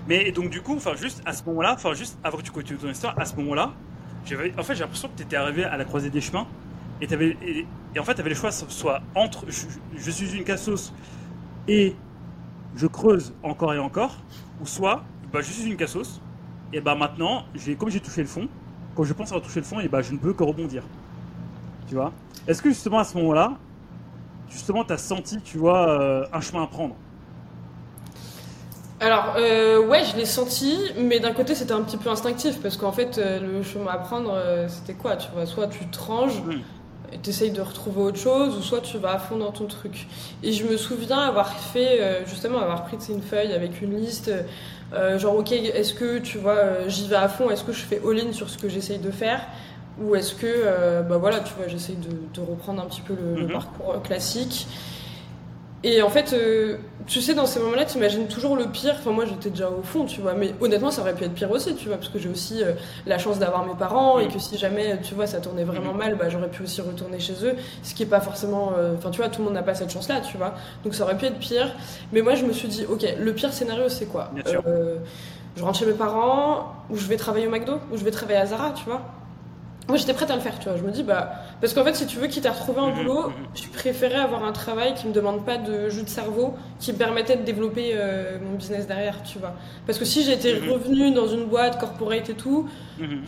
[0.08, 2.80] Mais donc du coup, enfin juste à ce moment-là, enfin juste avant que tu continues
[2.80, 3.74] ton histoire, à ce moment-là,
[4.36, 6.48] en fait j'ai l'impression que tu étais arrivé à la croisée des chemins
[7.02, 7.66] et, avais, et,
[8.00, 10.94] en fait tu avais le choix soit entre je, suis une cassos
[11.68, 11.96] et
[12.76, 14.18] je creuse encore et encore,
[14.62, 16.22] ou soit bah, je suis une cassos
[16.74, 17.46] et bah maintenant,
[17.78, 18.48] comme j'ai touché le fond,
[18.96, 20.84] quand je pense avoir touché le fond, et bah je ne peux que rebondir.
[21.88, 22.12] Tu vois?
[22.46, 23.58] Est-ce que justement à ce moment-là,
[24.50, 26.96] justement, tu as senti, tu vois, euh, un chemin à prendre?
[29.00, 32.78] Alors, euh, ouais, je l'ai senti, mais d'un côté, c'était un petit peu instinctif, parce
[32.78, 34.36] qu'en fait, euh, le chemin à prendre,
[34.68, 36.62] c'était quoi Tu vois, soit tu te ranges, hmm.
[37.14, 39.66] et tu essayes de retrouver autre chose, ou soit tu vas à fond dans ton
[39.66, 40.08] truc.
[40.42, 44.32] Et je me souviens avoir fait, justement, avoir pris une feuille avec une liste,
[45.18, 48.32] genre, ok, est-ce que, tu vois, j'y vais à fond, est-ce que je fais all-in
[48.34, 49.42] sur ce que j'essaye de faire
[50.00, 53.44] ou est-ce que, euh, bah voilà, tu vois, j'essaye de, reprendre un petit peu le,
[53.44, 53.52] mhm.
[53.52, 54.68] parcours euh, classique.
[55.84, 58.96] Et en fait, euh, tu sais, dans ces moments-là, tu imagines toujours le pire.
[58.98, 60.34] Enfin, moi, j'étais déjà au fond, tu vois.
[60.34, 62.64] Mais honnêtement, ça aurait pu être pire aussi, tu vois, parce que j'ai aussi
[63.06, 64.34] la chance d'avoir mes parents et mhm.
[64.34, 66.00] que si jamais, tu vois, ça tournait vraiment mhm.
[66.00, 67.56] mal, bah, j'aurais pu aussi retourner chez eux.
[67.84, 68.72] Ce qui est pas forcément.
[68.98, 70.56] Enfin, tu vois, tout le monde n'a pas cette chance-là, tu vois.
[70.84, 71.76] Donc, ça aurait pu être pire.
[72.12, 74.32] Mais moi, je me suis dit, ok, le pire scénario, c'est quoi?
[75.56, 78.40] Je rentre chez mes parents, ou je vais travailler au McDo, ou je vais travailler
[78.40, 79.02] à Zara, tu vois.
[79.88, 80.78] Moi, j'étais prête à le faire, tu vois.
[80.78, 81.32] Je me dis, bah.
[81.62, 83.34] Parce qu'en fait, si tu veux, quitte à retrouver un mhm, boulot, mhm.
[83.56, 86.98] je préférais avoir un travail qui me demande pas de jus de cerveau, qui me
[86.98, 89.54] permettait de développer euh, mon business derrière, tu vois.
[89.86, 90.72] Parce que si j'étais mhm.
[90.72, 92.68] revenue dans une boîte corporate et tout,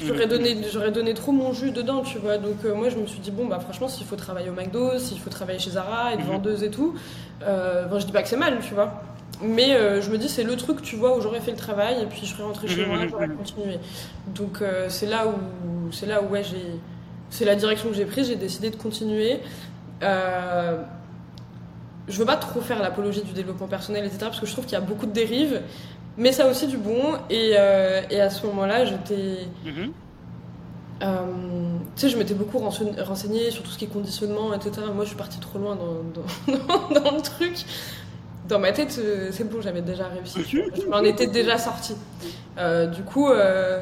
[0.05, 2.37] j'aurais donné, j'aurais donné trop mon jus dedans, tu vois.
[2.37, 4.97] Donc, euh, moi, je me suis dit, bon, bah, franchement, s'il faut travailler au McDo,
[4.97, 6.93] s'il faut travailler chez Zara, être vendeuse et tout,
[7.43, 9.01] euh, bon, je dis pas que c'est mal, tu vois.
[9.41, 12.01] Mais euh, je me dis, c'est le truc, tu vois, où j'aurais fait le travail
[12.01, 13.79] et puis je serais rentrée chez moi, j'aurais continué.
[14.27, 16.65] Donc euh, c'est là où, c'est là où ouais, j'ai,
[17.29, 19.39] c'est la direction que j'ai prise, j'ai décidé de continuer.
[20.03, 20.81] Euh,
[22.07, 24.73] je veux pas trop faire l'apologie du développement personnel, etc., parce que je trouve qu'il
[24.73, 25.61] y a beaucoup de dérives,
[26.17, 27.13] mais ça a aussi du bon.
[27.29, 29.47] Et, euh, et à ce moment-là, j'étais.
[29.65, 29.91] Mm-hmm.
[31.95, 34.81] tu sais, je m'étais beaucoup renseignée sur tout ce qui est conditionnement, etc.
[34.93, 37.65] Moi, je suis partie trop loin dans, dans, dans le truc
[38.49, 40.43] dans ma tête, euh, c'est bon, j'avais déjà réussi.
[40.43, 41.95] Je m'en étais déjà sortie.
[42.57, 43.81] Euh, du coup, euh,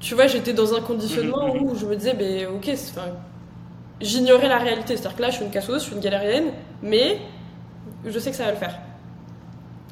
[0.00, 2.70] tu vois, j'étais dans un conditionnement où je me disais, ben ok,
[4.00, 4.96] j'ignorais la réalité.
[4.96, 7.20] C'est-à-dire que là, je suis une casseuse, je suis une galérienne, mais
[8.04, 8.78] je sais que ça va le faire.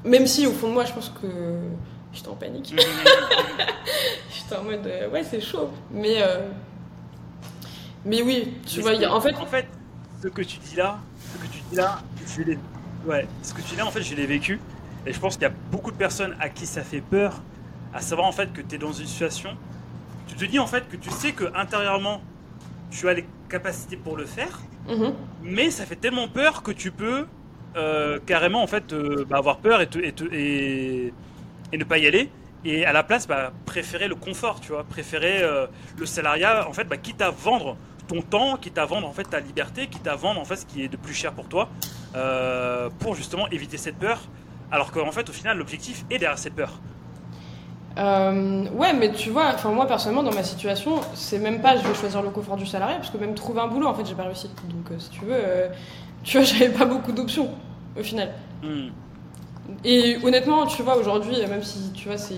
[0.05, 1.29] Même si, au fond de moi, je pense que
[2.13, 2.75] j'étais en panique.
[4.35, 5.71] j'étais en mode, ouais, c'est chaud.
[5.93, 6.17] Mais,
[8.05, 9.35] mais oui, tu vois, en fait.
[9.37, 9.67] En fait,
[10.21, 10.99] ce que tu dis là,
[11.33, 12.59] ce que tu dis là, je l'ai
[13.07, 14.61] Ouais, ce que tu dis là, en fait, je l'ai vécu.
[15.07, 17.41] Et je pense qu'il y a beaucoup de personnes à qui ça fait peur,
[17.95, 19.51] à savoir en fait que tu es dans une situation.
[20.27, 22.21] Tu te dis en fait que tu sais que intérieurement,
[22.91, 25.15] tu as les capacités pour le faire, mhm.
[25.45, 27.27] mais ça fait tellement peur que tu peux
[27.77, 29.89] euh, carrément en fait euh, bah, avoir peur et,
[30.33, 31.13] et,
[31.73, 32.31] et, ne pas y aller.
[32.65, 36.73] Et à la place, bah, préférer le confort, tu vois, préférer euh, le salariat, en
[36.73, 37.77] fait, bah, quitte à vendre
[38.09, 40.67] ton temps, quitte à vendre en fait ta liberté, quitte à vendre en fait ce
[40.67, 41.69] qui est de plus cher pour toi,
[42.17, 44.21] euh, pour justement éviter cette peur.
[44.71, 46.73] Alors qu'en fait, au final, l'objectif est derrière cette peur.
[47.99, 51.87] Euh, ouais, mais tu vois, enfin moi personnellement dans ma situation, c'est même pas je
[51.87, 54.15] vais choisir le confort du salarié parce que même trouver un boulot en fait j'ai
[54.15, 54.49] pas réussi.
[54.69, 55.35] Donc euh, si tu veux,
[56.23, 57.49] tu vois j'avais pas beaucoup d'options
[57.99, 58.35] au final.
[58.63, 58.89] Hmm.
[59.83, 62.35] Et honnêtement, tu vois aujourd'hui, même si tu vois c'est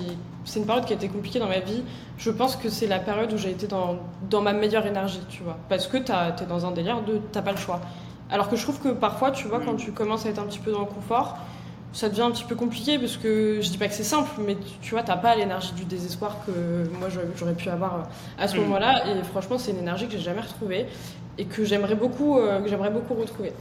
[0.48, 1.82] c'est une période qui a été compliquée dans ma vie.
[2.16, 3.96] Je pense que c'est la période où j'ai été dans,
[4.30, 5.58] dans ma meilleure énergie, tu vois.
[5.68, 7.80] Parce que tu es dans un délire de t'as pas le choix.
[8.30, 10.58] Alors que je trouve que parfois, tu vois, quand tu commences à être un petit
[10.58, 11.38] peu dans le confort,
[11.92, 14.56] ça devient un petit peu compliqué parce que je dis pas que c'est simple, mais
[14.82, 18.60] tu vois, t'as pas l'énergie du désespoir que moi j'aurais pu avoir à ce mm.
[18.60, 19.06] moment-là.
[19.08, 20.86] Et franchement, c'est une énergie que j'ai jamais retrouvée
[21.38, 23.52] et que j'aimerais beaucoup, euh, que j'aimerais beaucoup retrouver.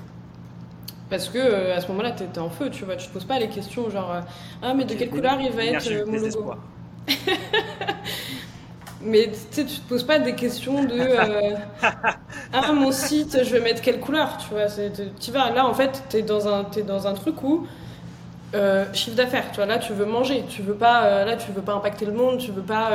[1.10, 2.98] Parce que à ce moment-là, tu es en feu, tu vois.
[2.98, 4.14] Tu te poses pas les questions genre
[4.62, 6.54] Ah, mais de quelle couleur il va être mon logo
[9.02, 11.00] Mais tu te poses pas des questions de
[12.54, 14.66] Ah, mon site, je vais mettre quelle couleur, tu vois.
[15.20, 17.68] Tu vas, là, en fait, tu es, dans un, es dans un truc où
[18.94, 21.74] chiffre d'affaires, tu vois, là, tu veux manger, tu veux pas, là, tu veux pas
[21.74, 22.90] impacter le monde, tu veux pas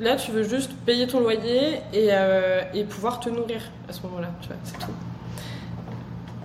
[0.00, 4.00] Là, tu veux juste payer ton loyer et, euh, et pouvoir te nourrir à ce
[4.04, 4.30] moment-là.
[4.40, 4.92] Tu vois, c'est tout.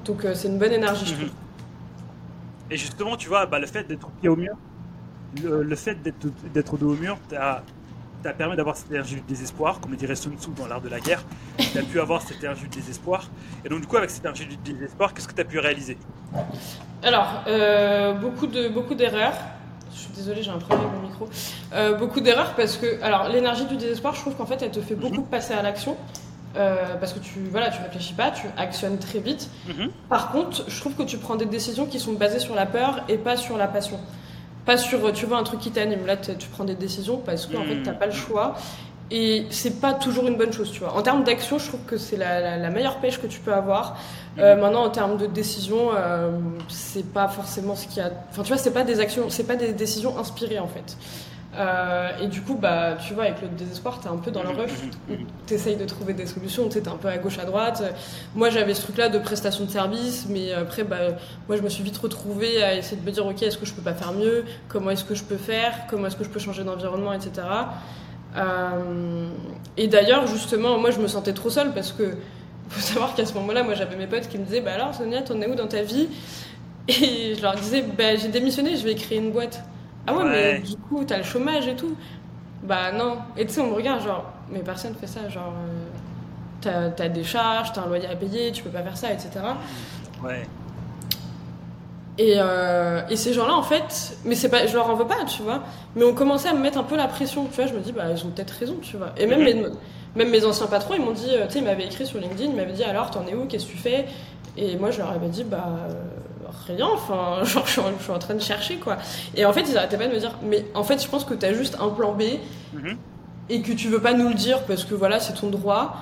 [0.03, 1.19] Donc, euh, c'est une bonne énergie, je mhm.
[1.21, 1.35] trouve.
[2.69, 4.57] Et justement, tu vois, bah, le fait d'être pied au mur,
[5.41, 5.95] le, fait
[6.53, 7.63] d'être dos au mur, t'as
[8.27, 10.89] as permis d'avoir cette énergie du désespoir, comme le dirait Sun Tzu dans l'art de
[10.89, 11.23] la guerre.
[11.57, 13.29] tu as pu avoir cette énergie du désespoir.
[13.63, 15.97] Et donc, du coup, avec cette énergie du désespoir, qu'est-ce que tu as pu réaliser?
[17.03, 18.73] Alors, euh, beaucoup d'erreurs.
[18.73, 18.95] Beaucoup
[19.93, 21.29] je suis désolée, j'ai un problème avec mon micro.
[21.73, 24.81] Euh, beaucoup d'erreurs parce que, alors, l'énergie du désespoir, je trouve qu'en fait, elle te
[24.81, 25.27] fait beaucoup mhm.
[25.27, 25.95] passer à l'action.
[26.57, 29.49] Euh, parce que tu voilà tu réfléchis pas, tu actionnes très vite.
[29.67, 29.89] Mhm.
[30.07, 33.03] Par contre, je trouve que tu prends des décisions qui sont basées sur la peur
[33.09, 33.99] et pas sur la passion.
[34.65, 36.05] Pas sur tu vois un truc qui t'anime.
[36.05, 38.55] Là, tu prends des décisions parce qu'en fait, fait t'as pas le choix
[39.11, 40.95] et c'est pas toujours une bonne chose, tu vois.
[40.95, 43.97] En termes d'action, je trouve que c'est la, la, meilleure pêche que tu peux avoir.
[44.39, 44.61] Euh, mhm.
[44.61, 46.31] maintenant, en termes de décision, euh,
[46.67, 48.09] c'est pas forcément ce qu'il y a.
[48.31, 50.97] Enfin, tu vois, c'est pas des actions, c'est pas des décisions inspirées en fait.
[51.57, 54.49] Euh, et du coup, bah, tu vois, avec le désespoir, t'es un peu dans le
[54.49, 54.71] rush.
[55.45, 57.83] T'essayes de trouver des solutions, t'es un peu à gauche, à droite.
[58.35, 60.97] Moi, j'avais ce truc-là de prestation de service, mais après, bah,
[61.47, 63.73] moi, je me suis vite retrouvée à essayer de me dire, ok, est-ce que je
[63.73, 64.43] peux pas faire mieux?
[64.67, 65.73] Comment est-ce que je peux faire?
[65.89, 67.47] Comment est-ce que je peux changer d'environnement, etc.
[68.37, 69.29] Euh,
[69.77, 72.15] et d'ailleurs, justement, moi, je me sentais trop seule parce que
[72.69, 75.21] faut savoir qu'à ce moment-là, moi, j'avais mes potes qui me disaient, bah alors, Sonia,
[75.21, 76.07] t'en es où dans ta vie?
[76.87, 79.63] Et je leur disais, bah j'ai démissionné, je vais créer une boîte.
[80.07, 81.95] Ah ouais, mais du coup, t'as le chômage et tout.
[82.63, 83.17] Bah non.
[83.37, 85.53] Et tu sais, on me regarde, genre, mais personne fait ça, genre,
[86.67, 89.11] euh, t'as as des charges, t'as un loyer à payer, tu peux pas faire ça,
[89.11, 89.29] etc.
[90.23, 90.47] Ouais.
[92.17, 95.25] Et, euh, et, ces gens-là, en fait, mais c'est pas, je leur en veux pas,
[95.25, 95.63] tu vois,
[95.95, 97.67] mais on commençait à me mettre un peu la pression, tu vois.
[97.67, 99.09] Je me dis, bah, ils ont peut-être raison, tu vois.
[99.17, 99.53] Et même, mes,
[100.15, 102.51] même mes anciens patrons, ils m'ont dit, euh, tu sais, ils m'avaient écrit sur LinkedIn,
[102.51, 104.05] ils m'avaient dit, alors, t'en es où, qu'est-ce que tu fais?
[104.55, 105.67] Et moi, je leur avais dit, bah,
[106.67, 108.97] rien, enfin, genre, je suis, en, train de chercher, quoi.
[109.35, 111.33] Et en fait, ils arrêtaient pas de me dire, mais en fait, je pense que
[111.33, 112.23] t'as juste un plan B
[112.73, 112.97] mhm.
[113.49, 115.95] et que tu veux pas nous le dire parce que voilà, c'est ton droit.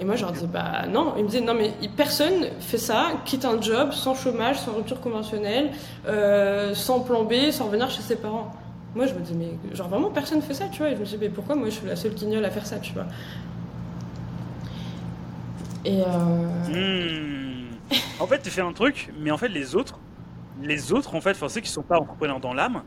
[0.00, 1.14] Et moi, je leur disais, bah non.
[1.16, 5.00] Ils me disaient, non, mais personne fait ça, quitte un job sans chômage, sans rupture
[5.00, 5.70] conventionnelle,
[6.08, 8.52] euh, sans plan B, sans revenir chez ses parents.
[8.94, 10.90] Moi, je me disais, mais genre vraiment, personne fait ça, tu vois.
[10.90, 12.78] Et je me disais, mais pourquoi moi, je suis la seule guignole à faire ça,
[12.78, 13.06] tu vois.
[15.84, 16.00] Et.
[16.00, 17.38] Euh...
[17.38, 17.41] Hmm.
[18.22, 19.98] En fait, tu fais un truc, mais en fait, les autres,
[20.60, 22.84] les autres, en fait, enfin, ceux qui sont pas entrepreneurs dans l'âme,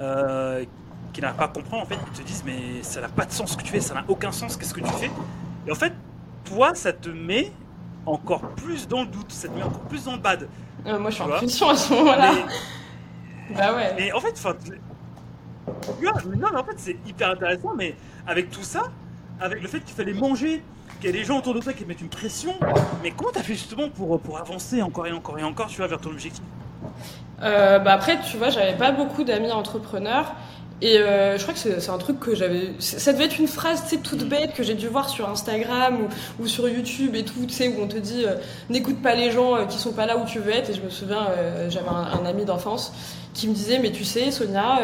[0.00, 0.64] euh,
[1.12, 3.30] qui n'arrivent pas à comprendre, en fait, ils te disent, mais ça n'a pas de
[3.30, 5.10] sens ce que tu fais, ça n'a aucun sens, qu'est-ce que tu fais
[5.68, 5.92] Et en fait,
[6.44, 7.52] toi, ça te met
[8.06, 10.48] encore plus dans le doute, ça te met encore plus dans le bad.
[10.84, 12.32] Euh, moi, je suis en pression à ce moment-là.
[13.56, 13.94] Bah ouais.
[13.98, 14.54] Mais en fait, enfin,
[16.02, 17.94] non, mais en fait, c'est hyper intéressant, mais
[18.26, 18.84] avec tout ça,
[19.40, 20.62] avec le fait qu'il fallait manger,
[21.02, 22.54] qu'il y a des gens autour de toi qui mettent une pression,
[23.02, 25.88] mais comment t'as fait justement pour, pour avancer encore et encore et encore, tu vois,
[25.88, 26.42] vers ton objectif?
[27.42, 30.36] Euh, bah après, tu vois, j'avais pas beaucoup d'amis entrepreneurs
[30.80, 32.74] et euh, je crois que c'est un truc que j'avais.
[32.78, 36.46] Ça devait être une phrase, tu toute bête que j'ai dû voir sur Instagram ou,
[36.46, 38.36] sur YouTube et tout, tu sais, où on te dit euh,
[38.70, 40.70] n'écoute pas les gens euh, qui sont pas là où tu veux être.
[40.70, 41.26] Et je me souviens,
[41.68, 42.92] j'avais un, ami d'enfance
[43.34, 44.80] qui me disait mais tu sais, Sonia,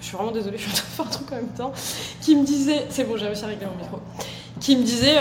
[0.00, 1.72] je suis vraiment désolée, je suis en train de faire un truc en même temps,
[2.20, 4.00] qui me disait, c'est bon, j'ai réussi à régler mon micro,
[4.60, 5.18] qui me disait.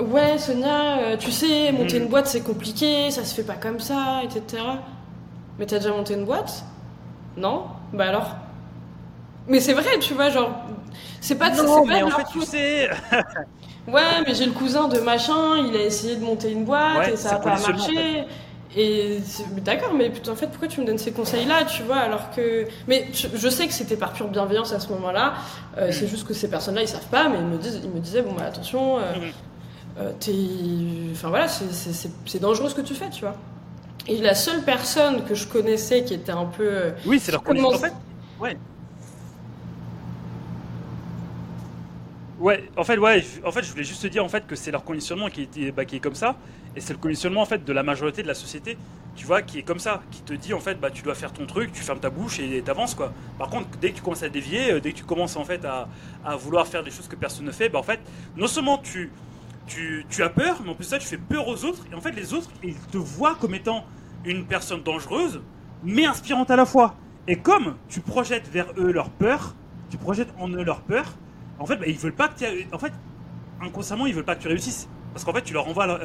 [0.00, 4.22] Ouais, Sonia, tu sais, monter une boîte c'est compliqué, ça se fait pas comme ça,
[4.24, 4.62] etc.
[5.58, 6.64] Mais t'as déjà monté une boîte?
[7.36, 7.66] Non?
[7.92, 8.34] Bah alors?
[9.46, 10.50] Mais c'est vrai, tu vois, genre.
[11.20, 12.90] C'est pas, non, mais en fait, tu sais.
[13.86, 17.16] ouais, mais j'ai le cousin de machin, il a essayé de monter une boîte et
[17.16, 18.24] ça a pas marché.
[18.76, 19.20] Et
[19.64, 22.66] d'accord, mais en fait, pourquoi tu me donnes ces conseils-là, tu vois, alors que.
[22.88, 25.34] Mais je sais que c'était par pure bienveillance à ce moment-là.
[25.78, 25.92] Euh, mm.
[25.92, 28.22] C'est juste que ces personnes-là, ils savent pas, mais ils me, disent, ils me disaient,
[28.22, 30.00] bon, bah attention, euh, mm.
[30.00, 30.32] euh, t'es.
[31.12, 33.36] Enfin voilà, c'est dangereux ce que tu fais, tu vois.
[34.08, 36.92] Et la seule personne que je connaissais qui était un peu.
[37.06, 37.76] Oui, c'est leur connaissance.
[37.76, 37.92] En fait,
[38.40, 38.56] ouais.
[42.44, 44.70] Ouais, en fait, ouais, en fait, je voulais juste te dire en fait que c'est
[44.70, 46.36] leur conditionnement qui est, bah, qui est comme ça,
[46.76, 48.76] et c'est le conditionnement en fait de la majorité de la société,
[49.16, 51.32] tu vois, qui est comme ça, qui te dit en fait, bah, tu dois faire
[51.32, 53.14] ton truc, tu fermes ta bouche et t'avances quoi.
[53.38, 55.64] Par contre, dès que tu commences à dévier, euh, dès que tu commences en fait
[55.64, 55.88] à,
[56.22, 58.00] à vouloir faire des choses que personne ne fait, bah en fait,
[58.36, 59.10] non seulement tu,
[59.66, 62.02] tu, tu as peur, mais en plus ça, tu fais peur aux autres, et en
[62.02, 63.86] fait, les autres, ils te voient comme étant
[64.26, 65.40] une personne dangereuse,
[65.82, 66.94] mais inspirante à la fois.
[67.26, 69.54] Et comme tu projettes vers eux leur peur,
[69.88, 71.14] tu projettes en eux leur peur,
[71.58, 72.44] en fait, bah, ils veulent pas que tu...
[72.72, 72.92] En fait,
[73.60, 74.88] inconsciemment, ils veulent pas que tu réussisses.
[75.12, 75.98] parce qu'en fait, tu leur renvoies,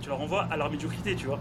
[0.00, 1.38] tu leur renvoies à leur médiocrité, tu vois.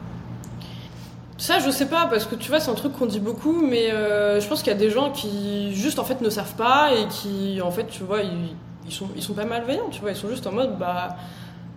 [1.37, 3.91] Ça, je sais pas, parce que tu vois, c'est un truc qu'on dit beaucoup, mais
[3.91, 6.91] euh, je pense qu'il y a des gens qui, juste, en fait, ne savent pas
[6.93, 10.15] et qui, en fait, tu vois, ils, sont, ils sont pas malveillants, tu vois, ils
[10.15, 11.17] sont juste en mode, bah.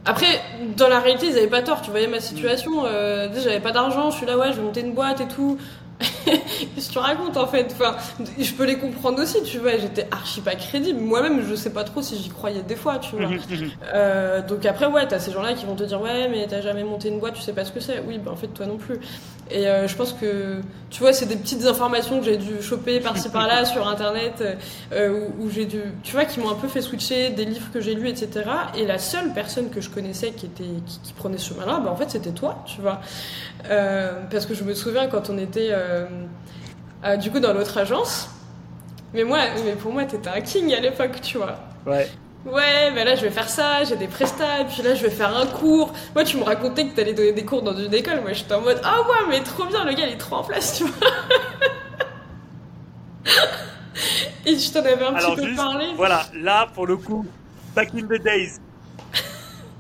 [0.05, 0.41] Après,
[0.77, 4.11] dans la réalité, ils avaient pas tort, tu voyais ma situation, euh, j'avais pas d'argent,
[4.11, 5.59] je suis là, ouais, je vais monter une boîte et tout.
[5.99, 7.73] Qu'est-ce que tu racontes en fait?
[7.73, 7.97] Enfin,
[8.39, 9.77] Je peux les comprendre aussi, tu vois.
[9.79, 11.01] J'étais archi pas crédible.
[11.01, 13.27] Moi-même, je sais pas trop si j'y croyais des fois, tu vois.
[13.27, 13.71] Mhm, mhm.
[13.95, 16.85] euh, donc après, ouais, t'as ces gens-là qui vont te dire Ouais, mais t'as jamais
[16.85, 18.01] monté une boîte, tu sais pas ce que c'est.
[18.07, 18.99] Oui, bah en fait, toi non plus.
[19.51, 23.01] Et euh, je pense que, tu vois, c'est des petites informations que j'ai dû choper
[23.01, 24.43] par-ci par-là sur internet,
[24.93, 27.81] euh, où, j'ai dû, tu vois, qui m'ont un peu fait switcher des livres que
[27.81, 28.45] j'ai lus, etc.
[28.77, 30.65] Et la seule personne que je connaissais qui, était,
[31.03, 33.01] qui, prenait ce chemin-là, bah en fait, c'était toi, tu vois.
[33.71, 36.07] Euh, parce que je me souviens quand on était euh,
[37.05, 38.31] euh, du coup dans l'autre agence.
[39.15, 41.59] Mais moi, mais pour moi, t'étais un king à l'époque, tu vois.
[41.87, 42.09] Ouais.
[42.47, 45.37] Ouais, mais là je vais faire ça, j'ai des prestats, puis là je vais faire
[45.37, 45.93] un cours.
[46.15, 48.21] Moi, tu me racontais que t'allais donner des cours dans une école.
[48.21, 50.45] Moi, j'étais en mode, ah ouais, mais trop bien, le gars il est trop en
[50.45, 51.09] place, tu vois.
[54.47, 55.87] et je t'en avais un petit peu parlé.
[55.97, 57.27] Voilà, là pour le coup,
[57.75, 58.61] back in the days,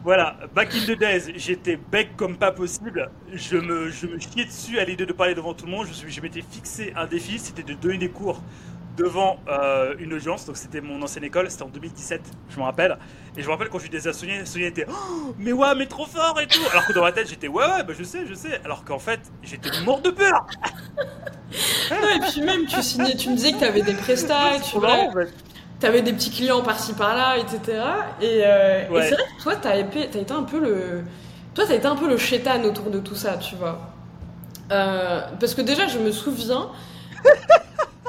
[0.05, 3.11] voilà, back in the days, j'étais bec comme pas possible.
[3.33, 5.87] Je me, je me chiais dessus à l'idée de parler devant tout le monde.
[5.87, 8.40] Je, je m'étais fixé un défi, c'était de donner des cours
[8.99, 10.45] devant euh, une audience.
[10.45, 12.99] Donc c'était mon ancienne école, c'était en 2017, je me rappelle.
[13.37, 15.75] Et je me rappelle quand je lui disais à Sonia, Sonia était oh, mais ouais,
[15.77, 16.61] mais trop fort et tout.
[16.71, 18.61] Alors que dans ma tête, j'étais ouais, ouais, bah je sais, je sais.
[18.65, 20.47] Alors qu'en fait, j'étais mort de peur.
[21.91, 24.79] non, et puis même, tu signais, tu me disais que tu avais des prestats, tu
[24.79, 24.93] vois.
[24.93, 25.33] En fait
[25.81, 27.61] t'avais des petits clients par-ci par-là, etc.
[28.21, 31.05] Et, euh, et c'est vrai que toi, t'as été, été un peu le,
[31.55, 33.79] toi, t'as été un peu le chétan autour de tout ça, tu vois.
[34.71, 36.69] Euh, parce que déjà, je me souviens.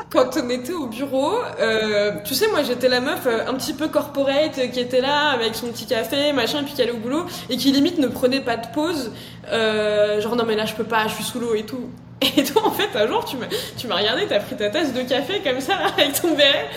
[0.10, 3.88] Quand on était au bureau, euh, tu sais, moi j'étais la meuf un petit peu
[3.88, 7.58] corporate qui était là avec son petit café, machin, puis qui allait au boulot et
[7.58, 9.12] qui limite ne prenait pas de pause.
[9.52, 11.90] genre non mais là je peux pas, je suis sous l'eau et tout.
[12.38, 13.46] Et toi en fait un jour tu m'as,
[13.78, 16.68] tu m'as regardé, t'as pris ta tasse de café comme ça avec ton béret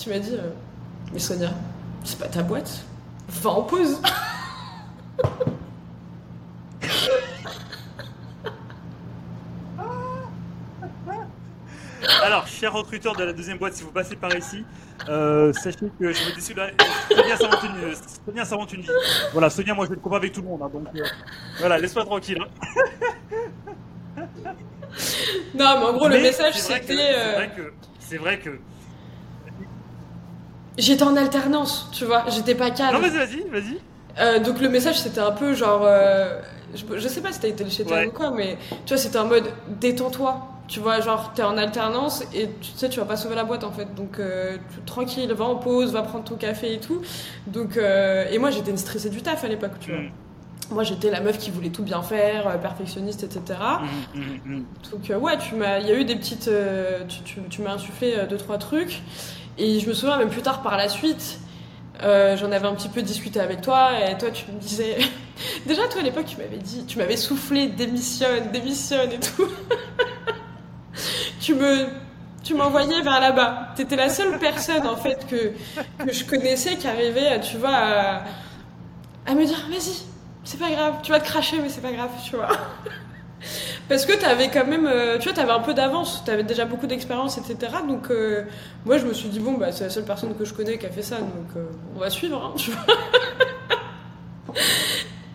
[0.00, 0.50] tu m'as dit, euh,
[1.12, 1.50] mais Sonia,
[2.04, 2.70] c'est pas ta boîte,
[3.28, 4.00] va en pause.
[12.62, 14.64] Alors, cher recruteur de la deuxième boîte, si vous passez par ici,
[15.08, 16.70] euh, sachez que je me décide là.
[17.08, 17.94] Sonia s'invente une,
[18.26, 18.88] Sonia s'invente une vie.
[19.32, 21.04] Voilà, Sonia, moi je vais le combat avec tout le monde, hein, donc euh,
[21.58, 22.38] voilà, laisse-moi tranquille.
[22.40, 22.48] Hein.
[25.54, 26.96] non, mais en gros, le message c'était.
[26.96, 27.72] C'est vrai que.
[27.98, 28.50] C'est vrai que
[30.78, 32.94] J'étais en alternance, tu vois, j'étais pas calme.
[32.94, 33.78] Non, vas-y, vas-y, vas-y.
[34.18, 35.82] Euh, donc le message c'était un peu genre.
[35.84, 36.40] Euh,
[36.74, 39.26] je, sais pas si t'as été chez toi ou quoi, mais tu vois, c'était en
[39.26, 40.46] mode détends-toi.
[40.70, 43.64] Tu vois, genre t'es en alternance et tu sais, tu vas pas sauver la boîte
[43.64, 43.94] en fait.
[43.94, 44.56] Donc euh,
[44.86, 47.02] tranquille, va en pause, va prendre ton café et tout.
[47.46, 50.00] Donc, et moi j'étais une stressée du taf à l'époque, tu vois.
[50.00, 50.10] Mm.
[50.72, 53.58] Moi, j'étais la meuf qui voulait tout bien faire, perfectionniste, etc.
[54.14, 56.48] Mm, mm, Donc, ouais, tu m'as, il y a eu des petites,
[57.08, 59.02] tu, tu, tu m'as insufflé deux trois trucs.
[59.58, 61.40] Et je me souviens même plus tard par la suite,
[62.02, 64.96] euh, j'en avais un petit peu discuté avec toi et toi tu me disais
[65.66, 69.48] déjà toi à l'époque tu m'avais dit tu m'avais soufflé démissionne démissionne et tout
[71.40, 71.86] tu me
[72.42, 75.52] tu m'envoyais vers là-bas t'étais la seule personne en fait que,
[76.04, 78.22] que je connaissais qui arrivait tu vois à,
[79.26, 80.04] à me dire vas-y
[80.44, 82.48] c'est pas grave tu vas te cracher mais c'est pas grave tu vois
[83.88, 86.30] parce que tu avais quand même, euh, tu vois, tu avais un peu d'avance, tu
[86.30, 87.72] avais déjà beaucoup d'expérience, etc.
[87.88, 88.44] Donc, euh,
[88.84, 90.86] moi, je me suis dit, bon, bah, c'est la seule personne que je connais qui
[90.86, 94.54] a fait ça, donc euh, on va suivre, hein, tu vois.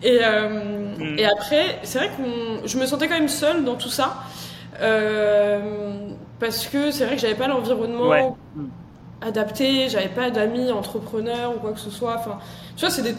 [0.02, 1.18] et, mm.
[1.18, 4.22] et après, c'est vrai que je me sentais quand même seule dans tout ça.
[6.38, 8.36] Parce que c'est vrai que j'avais pas l'environnement
[9.22, 12.16] adapté, j'avais pas d'amis entrepreneurs ou quoi que ce soit.
[12.18, 12.38] Enfin,
[12.76, 13.14] tu vois, c'est des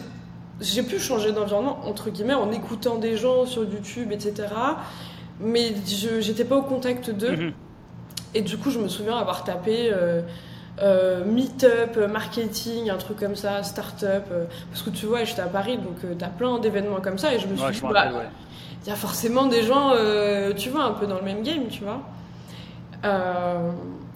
[0.60, 4.48] j'ai pu changer d'environnement entre guillemets en écoutant des gens sur YouTube, etc.
[5.40, 7.36] Mais je j'étais pas au contact d'eux.
[7.36, 7.52] Mhm.
[8.34, 10.20] Et du coup, je me souviens avoir tapé euh,
[10.82, 14.24] euh, Meetup, marketing, un truc comme ça, start-up.
[14.30, 17.32] Euh, parce que tu vois, j'étais à Paris, donc tu as plein d'événements comme ça.
[17.34, 18.10] Et je me suis dit, bah,
[18.84, 19.92] il y a forcément des gens,
[20.56, 22.00] tu vois, un peu dans le même game, tu vois.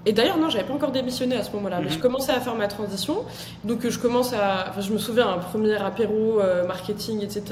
[0.04, 2.00] Et d'ailleurs, non, j'avais pas encore démissionné à ce moment-là, mais je mhm.
[2.00, 3.24] commençais à faire ma transition.
[3.62, 4.66] Donc, je commence à.
[4.70, 7.44] Enfin, je me souviens, un premier apéro, euh, marketing, etc.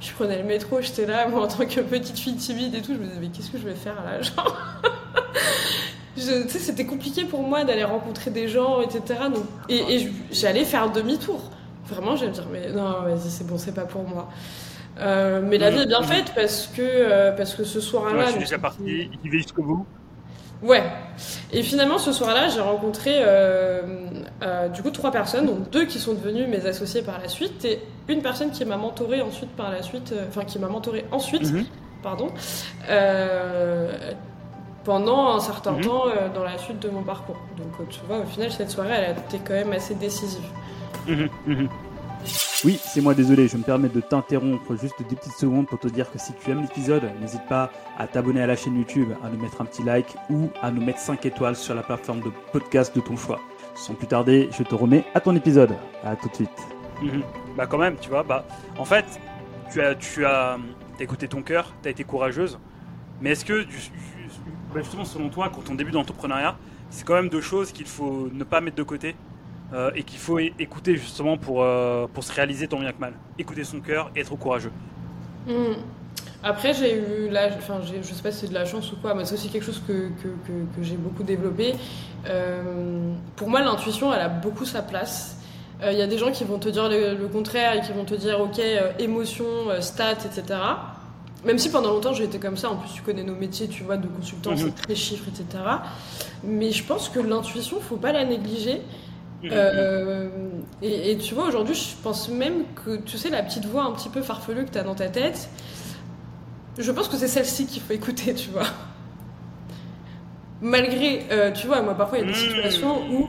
[0.00, 2.94] Je prenais le métro, j'étais là, moi, en tant que petite fille timide et tout.
[2.94, 4.56] Je me disais, mais qu'est-ce que je vais faire là Genre?
[6.16, 9.20] tu sais, c'était compliqué pour moi d'aller rencontrer des gens, etc.
[9.32, 11.42] Donc, et, j'allais faire demi-tour.
[11.88, 14.30] Vraiment, j'allais me dire, mais non, vas-y, c'est bon, c'est pas pour moi.
[14.98, 15.76] Euh, mais la mhm.
[15.76, 16.06] vie est bien mhm.
[16.06, 18.16] faite parce que, euh, parce que ce soir-là.
[18.16, 19.86] Ouais, je suis déjà parti, il va jusqu'au bout.
[20.62, 20.82] Ouais.
[21.52, 23.82] Et finalement, ce soir-là, j'ai rencontré euh,
[24.72, 27.80] du coup trois personnes, donc deux qui sont devenues mes associés par la suite, et
[28.08, 31.64] une personne qui m'a mentoré ensuite par la suite, enfin qui m'a mentoré ensuite, mhm.
[32.00, 32.28] pardon,
[34.84, 37.40] pendant un certain temps dans la suite de mon parcours.
[37.58, 40.44] Donc tu vois, au final, cette soirée, elle a été quand même assez décisive.
[42.64, 45.88] Oui, c'est moi, désolé, je me permets de t'interrompre juste des petites secondes pour te
[45.88, 49.28] dire que si tu aimes l'épisode, n'hésite pas à t'abonner à la chaîne YouTube, à
[49.28, 52.30] nous mettre un petit like ou à nous mettre 5 étoiles sur la plateforme de
[52.52, 53.40] podcast de ton choix.
[53.74, 55.74] Sans plus tarder, je te remets à ton épisode.
[56.04, 56.50] À tout de suite.
[57.02, 57.22] Mhm.
[57.56, 58.46] Bah quand même, tu vois, bah
[58.78, 59.06] en fait,
[59.72, 60.56] tu as tu as
[61.00, 62.60] écouté ton cœur, tu as été courageuse,
[63.20, 63.64] mais est-ce que
[64.72, 66.56] bah, justement selon toi, quand on débute d'entrepreneuriat,
[66.90, 69.16] c'est quand même deux choses qu'il faut ne pas mettre de côté?
[69.72, 73.14] Euh, et qu'il faut écouter justement pour, euh, pour se réaliser tant bien que mal.
[73.38, 74.72] Écouter son cœur et être courageux.
[75.46, 75.74] Hmm.
[76.42, 79.14] Après, j'ai eu la, enfin, je sais pas si c'est de la chance ou quoi,
[79.14, 80.28] mais c'est aussi quelque chose que, que,
[80.76, 81.74] que, j'ai beaucoup développé.
[82.26, 85.38] Euh, pour moi, l'intuition, elle a beaucoup sa place.
[85.84, 88.14] Il y a des gens qui vont te dire le, contraire et qui vont te
[88.14, 88.60] dire, ok,
[89.00, 89.46] émotion,
[89.80, 90.58] stats, etc.
[91.44, 93.82] Même si pendant longtemps j'ai été comme ça, en plus tu connais nos métiers, tu
[93.82, 94.58] vois, de consultant, mhm.
[94.58, 95.64] c'est très chiffres, etc.
[96.44, 98.80] Mais je pense que l'intuition, faut pas la négliger.
[99.44, 100.28] Euh,
[100.82, 104.08] et, tu vois, aujourd'hui, je pense même que, tu sais, la petite voix un petit
[104.08, 105.48] peu farfelue que tu as dans ta tête,
[106.78, 108.66] je pense que c'est celle-ci qu'il faut écouter, tu vois.
[110.60, 112.48] Malgré, euh, tu vois, moi, parfois, il y a des mmh.
[112.48, 113.28] situations où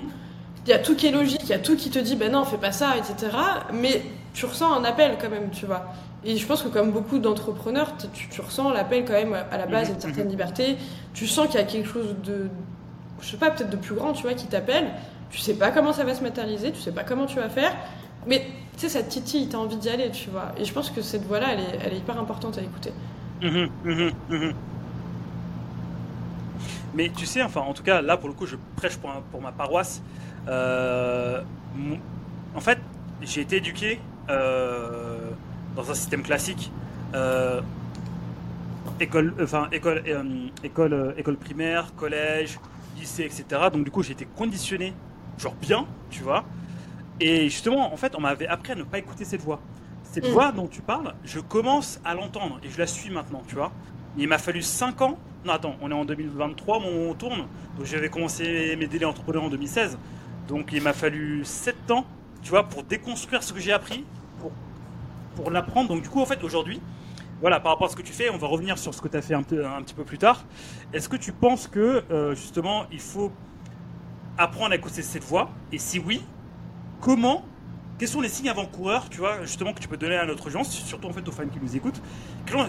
[0.65, 2.31] il y a tout qui est logique, il y a tout qui te dit, ben
[2.31, 3.35] non, fais pas ça, etc.
[3.73, 4.01] Mais
[4.33, 5.85] tu ressens un appel quand même, tu vois.
[6.25, 9.89] Et je pense que comme beaucoup d'entrepreneurs, tu, ressens l'appel quand même à la base
[9.89, 10.77] d'une certaine liberté.
[11.13, 12.47] Tu sens qu'il y a quelque chose de,
[13.19, 14.91] je sais pas, peut-être de plus grand, tu vois, qui t'appelle
[15.33, 17.75] tu sais pas comment ça va se matérialiser, tu sais pas comment tu vas faire,
[18.27, 18.45] mais
[18.77, 20.53] tu sais, cette titille, t'as envie d'y aller, tu vois.
[20.57, 22.93] Et je pense que cette voix-là, elle est, elle est hyper importante à écouter.
[23.41, 24.53] Mhm, mhm, mhm.
[26.93, 29.41] Mais tu sais, enfin, en tout cas, là, pour le coup, je prêche pour, pour
[29.41, 30.03] ma paroisse.
[30.47, 31.41] Euh,
[32.55, 32.77] en fait,
[33.21, 35.31] j'ai été éduqué euh,
[35.75, 36.71] dans un système classique.
[37.15, 37.61] Euh,
[38.99, 40.03] école, enfin, école,
[40.63, 42.59] école, école primaire, collège,
[42.95, 43.45] lycée, etc.
[43.73, 44.93] Donc, du coup, j'ai été conditionné
[45.37, 46.45] genre bien, tu vois.
[47.19, 49.59] Et justement, en fait, on m'avait appris à ne pas écouter cette voix.
[50.03, 50.31] Cette mm.
[50.31, 53.71] voix dont tu parles, je commence à l'entendre et je la suis maintenant, tu vois.
[54.17, 55.17] Il m'a fallu 5 ans.
[55.45, 57.47] Non, attends, on est en 2023, mon on tourne.
[57.77, 59.97] Donc j'avais commencé mes délais entrepreneurs en 2016.
[60.47, 62.05] Donc il m'a fallu 7 ans,
[62.41, 64.05] tu vois, pour déconstruire ce que j'ai appris,
[64.39, 64.51] pour,
[65.35, 65.89] pour l'apprendre.
[65.89, 66.81] Donc du coup, en fait, aujourd'hui,
[67.41, 69.17] voilà, par rapport à ce que tu fais, on va revenir sur ce que tu
[69.17, 70.45] as fait un, peu, un petit peu plus tard.
[70.93, 73.31] Est-ce que tu penses que, euh, justement, il faut
[74.37, 76.23] apprendre à écouter cette voix Et si oui,
[77.01, 77.45] comment
[77.97, 80.71] Quels sont les signes avant-coureurs, tu vois, justement, que tu peux donner à notre audience,
[80.71, 82.01] surtout en fait aux fans qui nous écoutent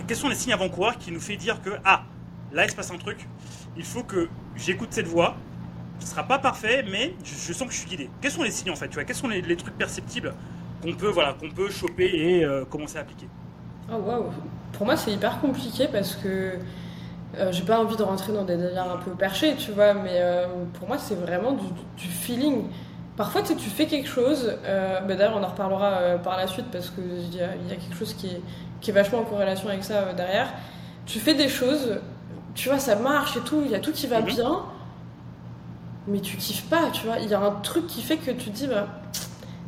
[0.07, 2.05] Quels sont les signes avant-coureurs qui nous fait dire que, ah,
[2.53, 3.29] là il se passe un truc,
[3.77, 5.37] il faut que j'écoute cette voix,
[5.99, 8.11] ce sera pas parfait, mais je, sens que je suis guidé.
[8.21, 10.35] Quels sont les signes en fait, tu vois Quels sont les, trucs perceptibles
[10.83, 13.29] qu'on peut, voilà, qu'on peut choper et euh, commencer à appliquer
[13.91, 14.31] Oh waouh
[14.73, 16.59] Pour moi, c'est hyper compliqué parce que
[17.39, 20.11] euh, j'ai pas envie de rentrer dans des délires un peu perchés, tu vois, mais
[20.15, 20.47] euh,
[20.79, 21.53] pour moi, c'est vraiment
[21.97, 22.65] du, feeling.
[23.17, 26.67] Parfois, tu, tu fais quelque chose, euh, bah, d'ailleurs, on en reparlera par la suite
[26.71, 28.41] parce qu'il y, a, y a quelque chose qui est,
[28.81, 30.49] qui est vachement en corrélation avec ça derrière.
[31.07, 32.01] Tu fais des choses,
[32.55, 34.27] tu vois, ça marche et tout, il y a tout qui va mhm.
[34.27, 34.63] bien,
[36.07, 37.19] mais tu kiffes pas, tu vois.
[37.19, 38.87] Il y a un truc qui fait que tu te dis, bah,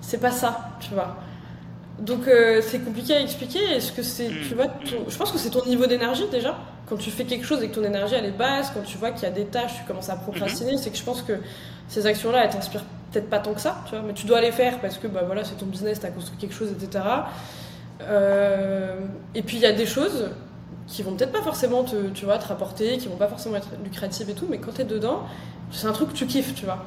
[0.00, 1.16] c'est pas ça, tu vois.
[1.98, 2.28] Donc,
[2.60, 3.58] c'est compliqué à expliquer.
[3.58, 4.66] Est-ce que c'est, tu vois,
[5.08, 7.74] je pense que c'est ton niveau d'énergie déjà quand tu fais quelque chose et que
[7.74, 10.08] ton énergie elle est basse, quand tu vois qu'il y a des tâches, tu commences
[10.08, 10.78] à procrastiner, mhm.
[10.78, 11.34] c'est que je pense que
[11.88, 14.52] ces actions-là, elles t'inspirent peut-être pas tant que ça, tu vois, mais tu dois les
[14.52, 17.04] faire parce que bah, voilà, c'est ton business, tu as construit quelque chose, etc.
[18.02, 18.98] Euh,
[19.34, 20.30] et puis il y a des choses
[20.86, 23.68] qui vont peut-être pas forcément te, tu vois, te rapporter, qui vont pas forcément être
[23.82, 25.22] lucratives et tout, mais quand tu es dedans,
[25.72, 26.84] c'est un truc que tu kiffes, tu vois.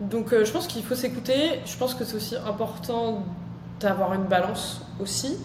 [0.00, 3.24] Donc euh, je pense qu'il faut s'écouter, je pense que c'est aussi important
[3.80, 5.36] d'avoir une balance aussi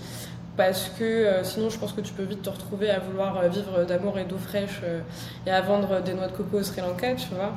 [0.56, 3.48] parce que euh, sinon je pense que tu peux vite te retrouver à vouloir euh,
[3.48, 5.02] vivre d'amour et d'eau fraîche euh,
[5.48, 7.54] et à vendre des noix de coco au Sri Lanka, tu vois.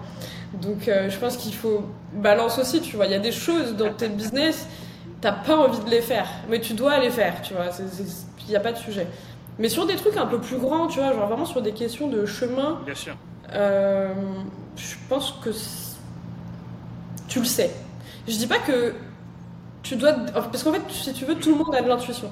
[0.63, 1.85] Donc je pense qu'il faut
[2.15, 3.07] balance aussi, tu vois.
[3.07, 4.67] Il y a des choses dans tes business,
[5.21, 7.67] t'as pas envie de les faire, mais tu dois les faire, tu vois.
[8.47, 9.07] Il n'y a pas de sujet.
[9.59, 12.09] Mais sur des trucs un peu plus grands, tu vois, genre vraiment sur des questions
[12.09, 12.81] de chemin.
[12.87, 13.17] Bien sûr.
[13.53, 15.51] je pense que
[17.29, 17.71] tu le sais.
[18.27, 18.95] Je dis pas que
[19.83, 20.13] tu dois.
[20.33, 22.31] Parce qu'en fait, si tu veux, tout le monde a de l'intuition.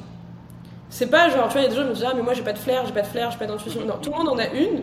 [0.90, 2.22] C'est pas genre, tu vois, il y a des gens qui me disent Ah, mais
[2.22, 3.84] moi j'ai pas de flair, j'ai pas de flair, j'ai pas d'intuition.
[3.84, 4.82] Non, tout le monde en a une.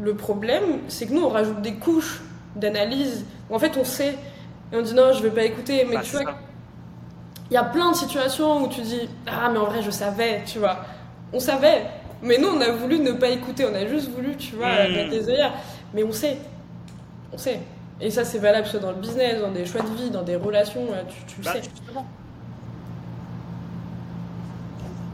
[0.00, 2.20] Le problème, c'est que nous, on rajoute des couches
[2.56, 4.16] d'analyse en fait on sait
[4.72, 5.84] et on dit non, je vais pas écouter.
[5.88, 6.34] Mais bah, tu vois,
[7.50, 10.42] il y a plein de situations où tu dis Ah, mais en vrai, je savais,
[10.46, 10.78] tu vois.
[11.32, 11.84] On savait,
[12.22, 14.92] mais nous, on a voulu ne pas écouter, on a juste voulu, tu vois, mmh.
[14.92, 15.52] mettre des œillères.
[15.92, 16.38] Mais on sait.
[17.32, 17.60] On sait.
[18.00, 20.36] Et ça, c'est valable soit dans le business, dans des choix de vie, dans des
[20.36, 21.62] relations, tu, tu bah, sais.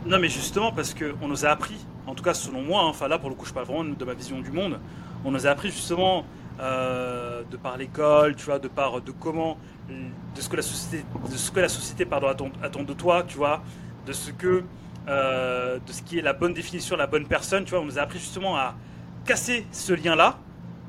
[0.09, 3.09] Non, mais justement, parce qu'on nous a appris, en tout cas selon moi, hein, enfin
[3.09, 4.81] là pour le coup, je parle vraiment de ma vision du monde,
[5.23, 6.25] on nous a appris justement
[6.61, 9.59] euh, de par l'école, tu vois, de par de comment,
[9.91, 13.23] de ce que la société, de ce que la société pardon, attend, attend de toi,
[13.29, 13.63] tu vois,
[14.07, 14.65] de ce que,
[15.09, 17.99] euh, de ce qui est la bonne définition, la bonne personne, tu vois, on nous
[17.99, 18.77] a appris justement à
[19.27, 20.39] casser ce lien-là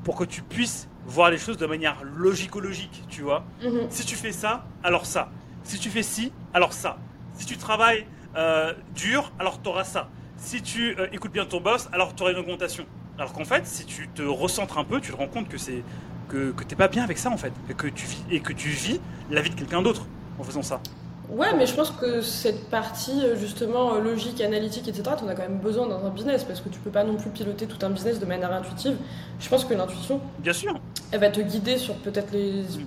[0.02, 3.44] pour que tu puisses voir les choses de manière logico-logique, tu vois.
[3.62, 3.86] Mhm.
[3.90, 5.28] Si tu fais ça, alors ça.
[5.62, 6.96] Si tu fais ci, alors ça.
[7.34, 8.06] Si tu travailles
[8.36, 10.08] euh, dur, alors tu auras ça.
[10.36, 12.86] Si tu euh, écoutes bien ton boss, alors tu auras une augmentation.
[13.18, 15.82] Alors qu'en fait, si tu te recentres un peu, tu te rends compte que c'est
[16.28, 18.52] que, que t'es pas bien avec ça en fait, et que tu vis, et que
[18.52, 19.00] tu vis
[19.30, 20.06] la vie de quelqu'un d'autre
[20.38, 20.80] en faisant ça.
[21.28, 25.34] Ouais, mais je pense que cette partie euh, justement logique, analytique, etc., tu en as
[25.34, 27.84] quand même besoin dans un business parce que tu peux pas non plus piloter tout
[27.84, 28.96] un business de manière intuitive.
[29.38, 30.74] Je pense que l'intuition, bien sûr,
[31.12, 32.86] elle va te guider sur peut-être les, mm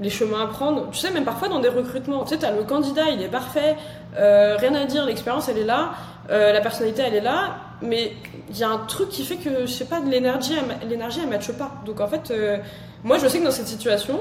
[0.00, 0.90] les chemins à prendre.
[0.90, 3.76] Tu sais, même parfois dans des recrutements, tu sais, as le candidat, il est parfait,
[4.18, 5.92] euh, rien à dire, l'expérience, elle est là,
[6.30, 8.12] euh, la personnalité, elle est là, mais
[8.50, 10.54] il y a un truc qui fait que, je sais pas, l'énergie,
[10.88, 11.72] l'énergie, elle matche pas.
[11.84, 12.58] Donc en fait, euh,
[13.04, 14.20] moi, je sais que dans cette situation,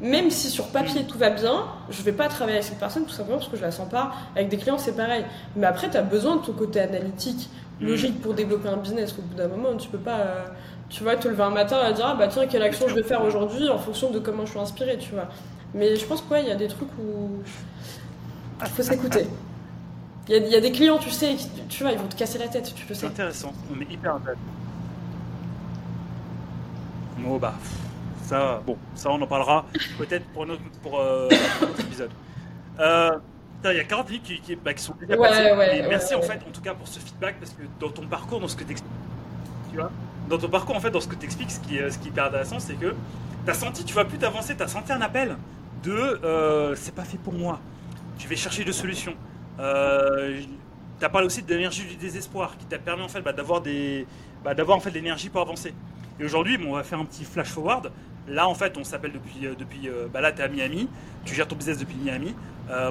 [0.00, 3.12] même si sur papier tout va bien, je vais pas travailler avec cette personne tout
[3.12, 4.12] simplement parce que je la sens pas.
[4.34, 5.24] Avec des clients, c'est pareil.
[5.56, 7.48] Mais après, tu as besoin de ton côté analytique,
[7.80, 9.14] logique pour développer un business.
[9.18, 10.18] Au bout d'un moment, tu peux pas
[10.88, 13.02] tu vois, te lever un matin et dire, ah bah tiens, quelle action je vais
[13.02, 15.28] faire aujourd'hui en fonction de comment je suis inspirée, tu vois.
[15.74, 17.42] Mais je pense qu'il il y a des trucs où
[18.60, 19.26] il faut s'écouter.
[20.28, 21.36] Il y, a, des clients, tu sais,
[21.68, 23.02] tu vois, ils vont te casser la tête, tu le sais.
[23.02, 24.40] C'est intéressant, on est hyper intéressant.
[27.18, 27.54] Bon, bah,
[28.24, 29.66] ça, bon, ça on en parlera
[29.98, 31.28] peut-être pour, un autre, pour, euh,
[31.78, 32.10] épisode.
[32.80, 33.12] Euh,
[33.64, 36.50] il y a 40 minutes qui, bah, qui, sont déjà ouais, merci en fait, en
[36.52, 39.76] tout cas, pour ce feedback, parce que dans ton parcours, dans ce que tu tu
[39.76, 39.90] vois,
[40.28, 42.10] dans ton parcours, en fait, dans ce que tu expliques, ce qui, ce qui est
[42.10, 42.94] hyper intéressant, c'est que
[43.44, 45.36] tu as senti, tu vas plus t'avancer, tu as senti un appel
[45.82, 47.60] de euh, c'est pas fait pour moi.
[48.18, 49.14] Tu vais chercher des solutions.
[49.60, 50.40] Euh,
[50.98, 54.54] tu as parlé aussi de l'énergie du désespoir qui t'a permis en fait bah, bah,
[54.54, 55.74] d'avoir en de l'énergie pour avancer.
[56.18, 57.92] Et aujourd'hui, bon, on va faire un petit flash forward.
[58.28, 60.88] Là, en fait, on s'appelle depuis, euh, depuis euh, bah là, tu es à Miami,
[61.24, 62.34] tu gères ton business depuis Miami.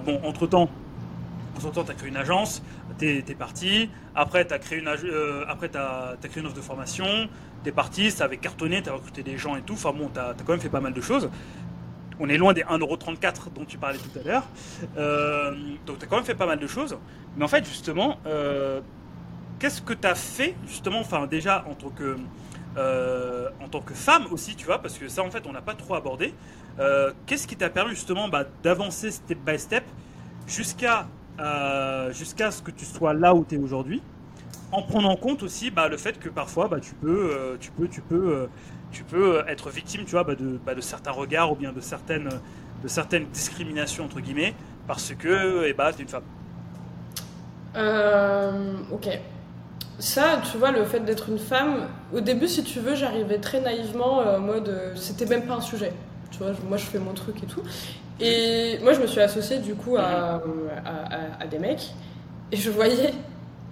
[0.05, 0.69] bon, entre temps,
[1.57, 2.61] entre temps, tu as créé une agence,
[2.97, 3.89] tu es, parti.
[4.15, 7.05] Après, tu as, créé une, euh, après, as, créé une offre de formation,
[7.63, 9.73] tu es parti, ça avait cartonné, tu as recruté des gens et tout.
[9.73, 11.29] Enfin bon, tu as, quand même fait pas mal de choses.
[12.19, 14.43] On est loin des 1,34€ dont tu parlais tout à l'heure.
[14.97, 15.53] Euh,
[15.85, 16.97] donc tu as quand même fait pas mal de choses.
[17.35, 18.79] Mais en fait, justement, euh,
[19.59, 22.17] qu'est-ce que tu as fait, justement, enfin déjà en tant que...
[23.61, 25.75] en tant que femme aussi, tu vois, parce que ça en fait on n'a pas
[25.75, 26.33] trop abordé.
[27.25, 29.83] Qu'est-ce qui t'a permis justement bah, d'avancer step by step
[30.47, 31.07] jusqu'à
[31.39, 34.01] euh, jusqu'à ce que tu sois là où tu es aujourd'hui,
[34.71, 37.71] en prenant en compte aussi bah, le fait que parfois bah, tu, peux, euh, tu,
[37.71, 38.47] peux, tu, peux, euh,
[38.91, 42.29] tu peux être victime tu vois, bah, de, de, certains regards ou bien de certaines,
[42.83, 44.53] de certaines discriminations, entre guillemets,
[44.88, 46.23] parce que eh bah, tu es une femme.
[48.91, 49.19] ok.
[49.97, 53.61] Ça, tu vois, le fait d'être une femme, au début, si tu veux, j'arrivais très
[53.61, 55.93] naïvement en mode c'était même pas un sujet.
[56.32, 57.61] Tu vois, moi je fais mon truc et tout.
[58.19, 60.41] Et moi, je me suis associée du coup à,
[61.39, 61.93] à, des mecs
[62.51, 63.13] et je voyais,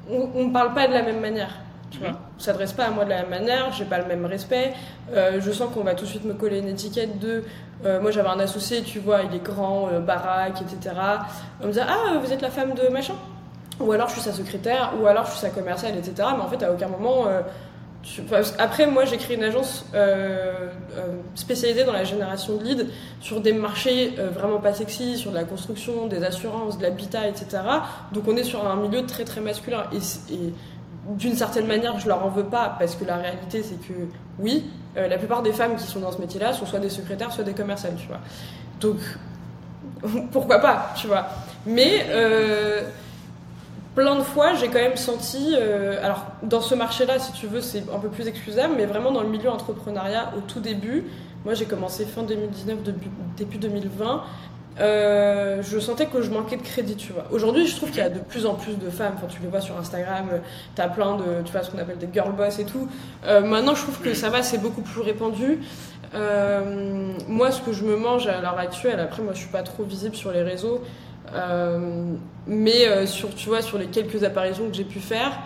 [0.10, 1.60] on ne parle pas de la même manière.
[1.92, 4.26] Tu vois, on s'adresse pas à moi de la même manière, j'ai pas le même
[4.26, 4.74] respect.
[5.14, 7.44] Euh, je sens qu'on va tout de suite me coller une étiquette de.
[7.86, 10.96] Euh, moi, j'avais un associé, tu vois, il est grand, euh, baraque, etc.
[11.62, 13.14] On me disait Ah, vous êtes la femme de machin
[13.80, 16.30] Ou alors je suis sa secrétaire, ou alors je suis sa commerciale, etc.
[16.36, 17.28] Mais en fait, à aucun moment,
[18.60, 21.02] après, moi, j'ai créé une agence euh, euh,
[21.36, 22.86] spécialisée dans la génération de leads
[23.22, 27.28] sur des marchés euh, vraiment pas sexy, sur de la construction, des assurances, de l'habitat,
[27.28, 27.62] etc.
[28.12, 29.86] Donc, on est sur un milieu très très masculin.
[29.94, 30.00] Et,
[31.06, 33.94] d'une certaine manière, je leur en veux pas parce que la réalité, c'est que
[34.40, 34.64] oui,
[34.96, 37.54] la plupart des femmes qui sont dans ce métier-là sont soit des secrétaires, soit des
[37.54, 38.22] commerciales, tu vois.
[38.80, 39.00] Donc,
[40.32, 41.26] pourquoi pas, tu vois.
[41.66, 42.06] Mais
[43.96, 47.62] plein de fois, j'ai quand même senti, euh, alors dans ce marché-là, si tu veux,
[47.62, 51.06] c'est un peu plus excusable, mais vraiment dans le milieu entrepreneuriat, au tout début,
[51.46, 52.80] moi j'ai commencé fin 2019,
[53.38, 54.24] début 2020,
[54.80, 57.26] euh, je sentais que je manquais de crédit, tu vois.
[57.32, 59.48] Aujourd'hui, je trouve qu'il y a de plus en plus de femmes, enfin, tu les
[59.48, 60.30] vois sur Instagram,
[60.76, 62.88] tu as plein de, tu vois, ce qu'on appelle des girl boss et tout.
[63.26, 65.60] Euh, maintenant, je trouve que ça va, c'est beaucoup plus répandu.
[67.28, 69.84] moi, ce que je me mange à l'heure actuelle, après, moi, je suis pas trop
[69.84, 71.13] visible sur les réseaux, euh,
[72.48, 75.40] mais euh, sur, tu vois, sur les quelques apparitions que j'ai pu faire,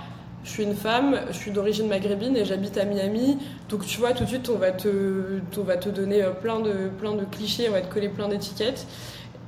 [0.44, 3.38] je suis une femme, je suis d'origine maghrébine et j'habite à Miami.
[3.70, 6.60] Donc tu vois, tout de suite, on va te, on va te donner euh, plein
[6.60, 8.88] de, plein de clichés, on va te coller plein d'étiquettes.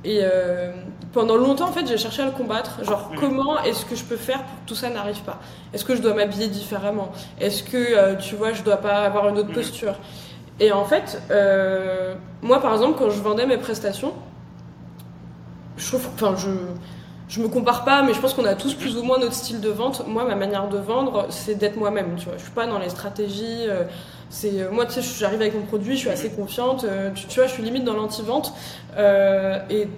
[0.02, 0.72] Et euh,
[1.12, 2.82] pendant longtemps, en fait, j'ai cherché à le combattre.
[2.84, 5.40] Genre, comment est-ce que je peux faire pour que tout ça n'arrive pas?
[5.74, 7.12] Est-ce que je dois m'habiller différemment?
[7.38, 9.98] Est-ce que, euh, tu vois, je dois pas avoir une autre posture?
[10.58, 14.14] Et en fait, euh, moi, par exemple, quand je vendais mes prestations,
[15.80, 16.08] je trouve,
[17.42, 19.68] me compare pas, mais je pense qu'on a tous plus ou moins notre style de
[19.68, 20.06] vente.
[20.06, 22.16] Moi, ma manière de vendre, c'est d'être moi-même.
[22.16, 23.66] Tu vois, je suis pas dans les stratégies.
[24.28, 26.86] c'est moi, tu sais, j'arrive avec mon produit, je suis assez confiante.
[27.14, 28.52] tu, tu, vois, je suis limite dans l'anti-vente.
[28.98, 29.88] et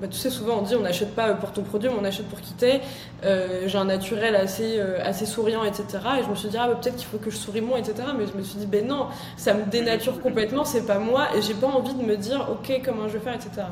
[0.00, 2.26] bah, tu sais, souvent on dit on n'achète pas pour ton produit, mais on achète
[2.28, 2.80] pour quitter.
[3.24, 5.84] Euh, j'ai un naturel assez, euh, assez souriant, etc.
[6.20, 8.08] Et je me suis dit, ah, bah, peut-être qu'il faut que je souris moins, etc.
[8.16, 11.42] Mais je me suis dit, ben non, ça me dénature complètement, c'est pas moi, et
[11.42, 13.66] j'ai pas envie de me dire, ok, comment je vais faire, etc.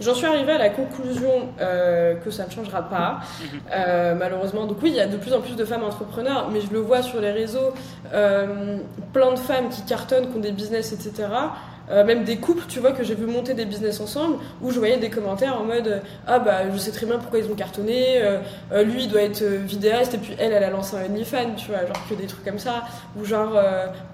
[0.00, 3.20] J'en suis arrivée à la conclusion euh, que ça ne changera pas,
[4.14, 4.66] malheureusement.
[4.66, 6.78] Donc, oui, il y a de plus en plus de femmes entrepreneurs, mais je le
[6.78, 7.72] vois sur les réseaux,
[8.10, 11.28] plein de femmes qui cartonnent, qui ont des business, etc.
[11.90, 14.78] Euh, même des couples, tu vois, que j'ai vu monter des business ensemble, où je
[14.78, 18.22] voyais des commentaires en mode Ah bah je sais très bien pourquoi ils ont cartonné,
[18.22, 18.38] euh,
[18.72, 21.68] euh, lui il doit être vidéaste, et puis elle, elle a lancé un OnlyFans, tu
[21.68, 22.84] vois, genre que des trucs comme ça,
[23.18, 23.60] ou genre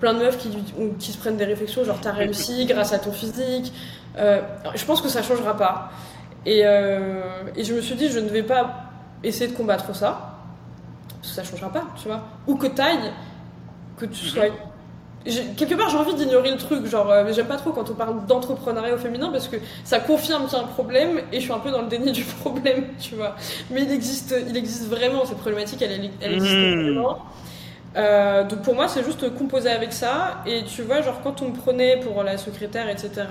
[0.00, 0.50] plein de meufs qui,
[0.98, 3.72] qui se prennent des réflexions, genre t'as réussi grâce à ton physique.
[4.16, 5.90] je pense que ça changera pas.
[6.46, 8.90] Et, et je me suis dit, je ne vais pas
[9.22, 10.38] essayer de combattre ça,
[11.20, 12.22] parce que ça changera pas, tu vois.
[12.46, 13.12] Ou que taille,
[13.98, 14.46] que tu sois
[15.24, 17.94] quelque part j'ai envie d'ignorer le truc genre euh, mais j'aime pas trop quand on
[17.94, 21.40] parle d'entrepreneuriat au féminin parce que ça confirme qu'il y a un problème et je
[21.40, 23.36] suis un peu dans le déni du problème tu vois
[23.70, 26.92] mais il existe il existe vraiment cette problématique elle, elle existe hmm.
[26.92, 27.18] vraiment
[27.96, 31.48] euh, donc pour moi c'est juste composer avec ça et tu vois genre quand on
[31.48, 33.26] me prenait pour la secrétaire etc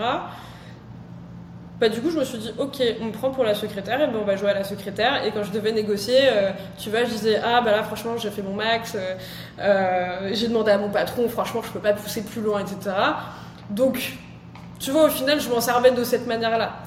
[1.79, 4.07] bah, du coup, je me suis dit, ok, on me prend pour la secrétaire, et
[4.07, 5.23] ben on va jouer à la secrétaire.
[5.23, 8.31] Et quand je devais négocier, euh, tu vois, je disais, ah bah là, franchement, j'ai
[8.31, 9.15] fait mon max, euh,
[9.59, 12.95] euh, j'ai demandé à mon patron, franchement, je peux pas pousser plus loin, etc.
[13.69, 14.17] Donc,
[14.79, 16.79] tu vois, au final, je m'en servais de cette manière-là.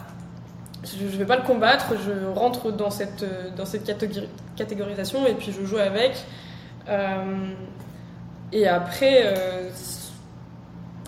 [0.82, 3.24] Je, je vais pas le combattre, je rentre dans cette,
[3.54, 3.84] dans cette
[4.56, 6.24] catégorisation et puis je joue avec.
[8.52, 9.34] et après,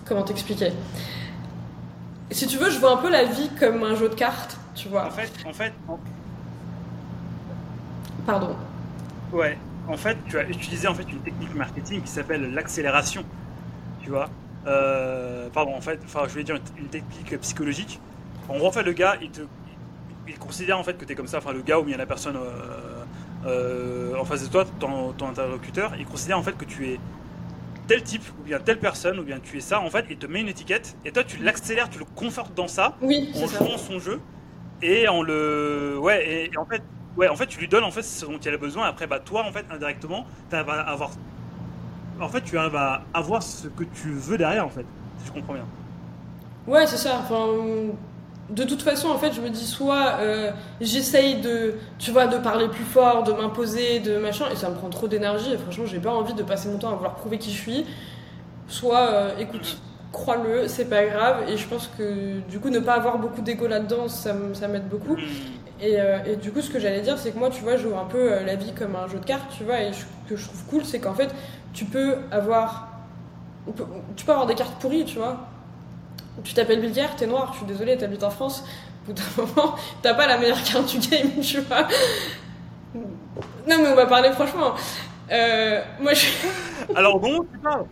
[0.05, 0.71] comment t'expliquer?
[2.33, 4.87] Si tu veux, je vois un peu la vie comme un jeu de cartes, tu
[4.87, 5.05] vois.
[5.05, 5.73] En fait, en fait.
[8.25, 8.55] Pardon.
[9.31, 9.57] Ouais.
[9.87, 13.25] En fait, tu as utilisé en fait une technique marketing qui s'appelle l'accélération.
[14.01, 14.29] Tu vois?
[14.65, 15.75] Euh, pardon.
[15.75, 17.99] En fait, enfin, je vais dire une, technique psychologique.
[18.47, 19.41] En gros, en fait, le gars, il te,
[20.27, 21.39] il considère en fait que tu es comme ça.
[21.39, 23.03] Enfin, le gars ou bien la personne euh,
[23.45, 26.99] euh, en face de toi, ton, ton interlocuteur, il considère en fait que tu es
[27.87, 30.25] tel type, ou bien telle personne, ou bien tu es ça, en fait, il te
[30.25, 33.77] met une étiquette, et toi tu l'accélères, tu le confortes dans ça, oui, en jouant
[33.77, 34.19] son jeu,
[34.81, 35.97] et en le.
[35.99, 36.81] Ouais, et, en fait.
[37.15, 38.87] Ouais, en fait, tu lui donnes en fait ce dont il a besoin.
[38.87, 41.11] Après, bah toi, en fait, indirectement, tu vas avoir.
[42.19, 44.85] En fait, tu vas avoir ce que tu veux derrière, en fait.
[45.19, 45.65] Si je comprends bien.
[46.65, 47.19] Ouais, c'est ça.
[47.19, 47.49] Enfin,
[48.49, 52.37] de toute façon, en fait, je me dis soit euh, j'essaye de, tu vois, de
[52.37, 55.53] parler plus fort, de m'imposer, de machin, et ça me prend trop d'énergie.
[55.53, 57.85] Et franchement, j'ai pas envie de passer mon temps à vouloir prouver qui je suis.
[58.67, 59.77] Soit, euh, écoute,
[60.11, 61.45] crois-le, c'est pas grave.
[61.47, 65.17] Et je pense que du coup, ne pas avoir beaucoup d'ego là-dedans, ça, m'aide beaucoup.
[65.81, 67.97] Euh, et, du coup, ce que j'allais dire, c'est que moi, tu vois, je joue
[67.97, 69.81] un peu la vie comme un jeu de cartes, tu vois.
[69.81, 71.33] Et ce que je trouve cool, c'est qu'en fait,
[71.73, 72.89] tu peux avoir,
[74.17, 75.47] tu peux avoir des cartes pourries, tu vois
[76.43, 78.63] tu t'appelles Bilguer, t'es noir, je suis désolée, t'habites en France.
[79.03, 81.87] Au bout d'un moment, t'as pas la meilleure carte du game, tu vois.
[82.95, 84.73] Non, mais on va parler franchement.
[85.31, 86.27] Euh, moi, je.
[86.95, 87.85] Alors, au moment où tu parles,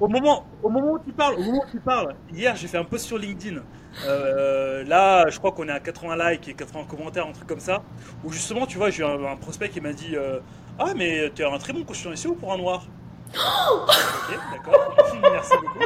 [0.00, 3.06] au moment, où tu parles, au moment où tu parles, hier, j'ai fait un post
[3.06, 3.60] sur LinkedIn.
[4.06, 7.60] Euh, là, je crois qu'on est à 80 likes et 80 commentaires, un truc comme
[7.60, 7.82] ça.
[8.24, 10.40] Où justement, tu vois, j'ai un, prospect qui m'a dit euh,
[10.78, 12.86] Ah, mais tu as un très bon coach ici ou pour un noir
[13.34, 14.94] Ok, d'accord.
[15.20, 15.78] Merci beaucoup.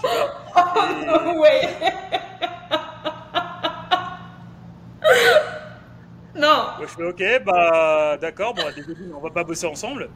[0.00, 0.06] Tu
[1.38, 1.68] Ouais.
[6.36, 6.64] non.
[6.80, 10.08] je fais ok, bah d'accord, bon, des deux, on va pas bosser ensemble.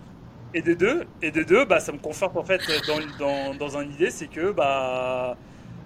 [0.55, 3.77] Et des deux, et des deux, bah ça me conforte en fait dans, dans, dans
[3.79, 5.37] un idée, c'est que bah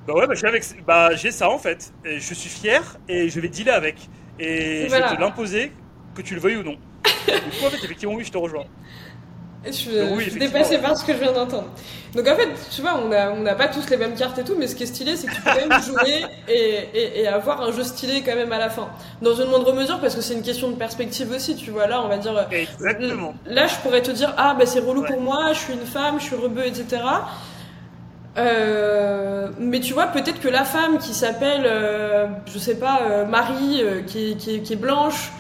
[0.07, 1.93] bah ouais, bah j'ai avec, bah j'ai ça en fait.
[2.05, 4.09] Et je suis fier et je vais dealer avec.
[4.39, 5.73] Et je vais te l'imposer,
[6.15, 6.77] que tu le veuilles ou non.
[7.27, 8.65] du coup, en fait, effectivement, oui, je te rejoins.
[9.65, 11.69] Je suis, oui, dépassée par ce que je viens d'entendre.
[12.15, 14.43] Donc en fait, tu vois, on n'a on a pas tous les mêmes cartes et
[14.43, 17.29] tout, mais ce qui est stylé, c'est que tu peux quand même jouer et, et,
[17.29, 18.89] avoir un jeu stylé quand même à la fin.
[19.21, 21.87] Dans une moindre mesure, parce que c'est une question de perspective aussi, tu vois.
[21.87, 22.47] Là, on va dire.
[22.51, 23.35] Exactement.
[23.47, 26.19] Là, je pourrais te dire, ah, bah c'est relou pour moi, je suis une femme,
[26.19, 27.03] je suis rebeu, etc.
[28.39, 33.25] Euh, mais tu vois, peut-être que la femme qui s'appelle, euh, je sais pas, euh,
[33.27, 35.33] Marie, qui, qui, qui, est blanche,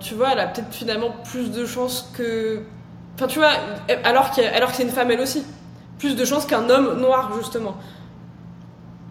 [0.00, 2.62] tu vois, elle a peut-être finalement plus de chances que
[3.14, 3.50] Enfin, tu vois,
[4.04, 5.44] alors, alors que c'est une femme elle aussi.
[5.98, 7.76] Plus de chances qu'un homme noir, justement.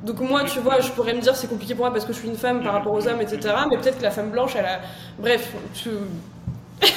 [0.04, 2.18] Donc moi, tu vois, je pourrais me dire c'est compliqué pour moi parce que je
[2.18, 3.54] suis une femme par rapport aux hommes, etc.
[3.70, 4.80] Mais peut-être que la femme blanche, elle a...
[5.20, 5.90] Bref, tu...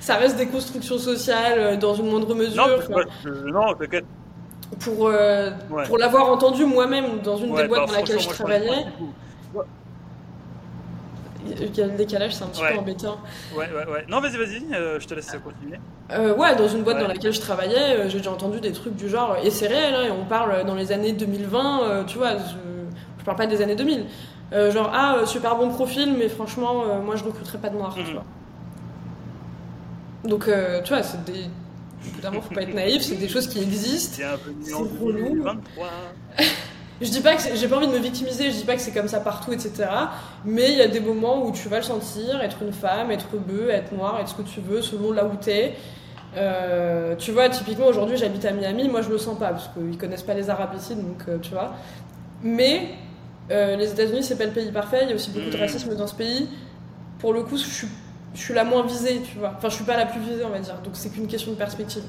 [0.00, 2.68] ça reste des constructions sociales euh, dans une moindre mesure.
[3.46, 4.04] Non, t'inquiète.
[4.80, 5.50] Pour, euh,
[5.86, 8.84] pour l'avoir entendu moi-même dans une des boîtes bah, dans laquelle je travaillais.
[11.60, 13.18] Il y a le décalage, c'est un petit peu embêtant.
[13.54, 14.04] Ouais, ouais, ouais.
[14.08, 15.78] Non, vas-y, vas-y, euh, je te laisse continuer.
[16.10, 19.36] ouais, dans une boîte dans laquelle je travaillais, j'ai déjà entendu des trucs du genre,
[19.42, 22.54] et c'est réel, hein, on parle dans les années 2020, tu vois, je,
[23.18, 24.06] je, parle pas des années 2000.
[24.70, 28.12] genre, ah, super bon profil, mais franchement, moi je recruterais pas de noir, tu mhm.
[28.12, 28.24] vois.
[30.26, 31.46] Donc, euh, tu vois, c'est des.
[32.06, 34.22] Évidemment, faut pas être naïf, c'est des choses qui existent.
[34.62, 35.44] C'est relou.
[37.00, 38.92] je dis pas que j'ai pas envie de me victimiser, je dis pas que c'est
[38.92, 39.88] comme ça partout, etc.
[40.44, 43.36] Mais il y a des moments où tu vas le sentir, être une femme, être
[43.36, 45.74] bœuf, être noir, être ce que tu veux, selon là où t'es.
[46.36, 49.96] Euh, tu vois, typiquement aujourd'hui j'habite à Miami, moi je le sens pas parce qu'ils
[49.96, 51.74] connaissent pas les Arabes ici, donc euh, tu vois.
[52.42, 52.90] Mais
[53.50, 55.60] les États-Unis c'est pas le pays parfait, il y a aussi beaucoup de mmh.
[55.60, 56.48] racisme dans ce pays.
[57.18, 57.88] Pour le coup, je suis
[58.36, 59.54] je suis la moins visée, tu vois.
[59.56, 60.78] Enfin, je suis pas la plus visée, on va dire.
[60.84, 62.02] Donc, c'est qu'une question de perspective.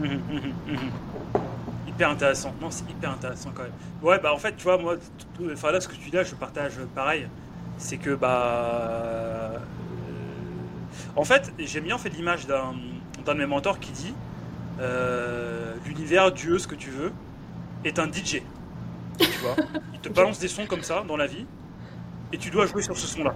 [0.00, 0.20] Mhm.
[0.30, 0.90] Mhm, mhm,
[1.88, 2.54] hyper intéressant.
[2.60, 3.72] Non, c'est hyper intéressant quand même.
[4.02, 4.96] Ouais, bah en fait, tu vois, moi,
[5.52, 7.28] enfin là, ce que tu dis là, je partage pareil.
[7.78, 8.28] C'est que, bah.
[8.32, 9.58] Euh,
[11.16, 12.74] en fait, j'aime bien fait l'image d'un,
[13.24, 14.14] d'un de mes mentors qui dit
[14.80, 17.12] euh, L'univers, Dieu, ce que tu veux,
[17.84, 18.42] est un DJ.
[19.18, 19.56] Tu vois?
[19.94, 21.46] Il te balance des sons comme ça dans la vie
[22.32, 23.34] et tu dois jouer sur ce son-là.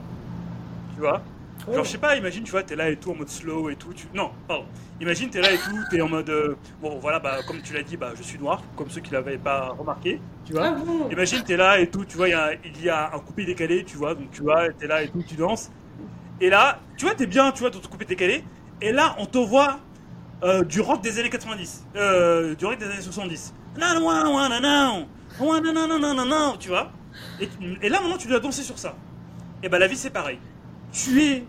[0.95, 1.23] Tu vois?
[1.67, 3.77] Genre, je sais pas, imagine, tu vois, t'es là et tout en mode slow et
[3.77, 3.93] tout.
[3.93, 4.07] Tu...
[4.15, 4.65] Non, pardon.
[5.01, 6.29] Imagine, t'es là et tout, t'es en mode.
[6.31, 9.13] Euh, bon, voilà, bah, comme tu l'as dit, bah, je suis noir, comme ceux qui
[9.13, 10.77] l'avaient pas remarqué, tu vois.
[10.77, 13.19] Ah imagine, t'es là et tout, tu vois, il y a, il y a un
[13.19, 15.71] coupé décalé, tu vois, donc tu vois, t'es là et tout, tu danses.
[16.41, 18.45] Et là, tu vois, t'es bien, tu vois, dans ton coupé décalé.
[18.81, 19.81] Et là, on te voit
[20.43, 23.55] euh, du rock des années 90, euh, du rock des années 70.
[23.79, 26.93] Non, non, non, non, non, non, non, tu vois.
[27.41, 28.95] Et, là, maintenant, tu dois danser sur ça.
[29.63, 30.39] Et ben la vie, c'est pareil.
[30.93, 31.45] Tu es,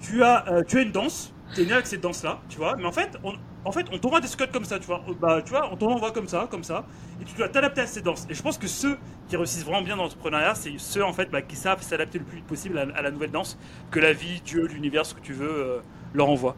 [0.00, 1.32] tu as, euh, tu as une danse.
[1.54, 2.76] tu es né avec cette danse-là, tu vois.
[2.76, 5.04] Mais en fait, on, en fait, on t'envoie des scuds comme ça, tu vois.
[5.20, 6.84] Bah, tu vois, on t'envoie comme ça, comme ça.
[7.20, 8.26] Et tu dois t'adapter à cette danse.
[8.28, 11.30] Et je pense que ceux qui réussissent vraiment bien dans l'entrepreneuriat, c'est ceux, en fait,
[11.30, 13.56] bah, qui savent s'adapter le plus possible à, la nouvelle danse
[13.90, 15.80] que la vie, Dieu, l'univers, ce que tu veux, euh,
[16.14, 16.56] leur envoie.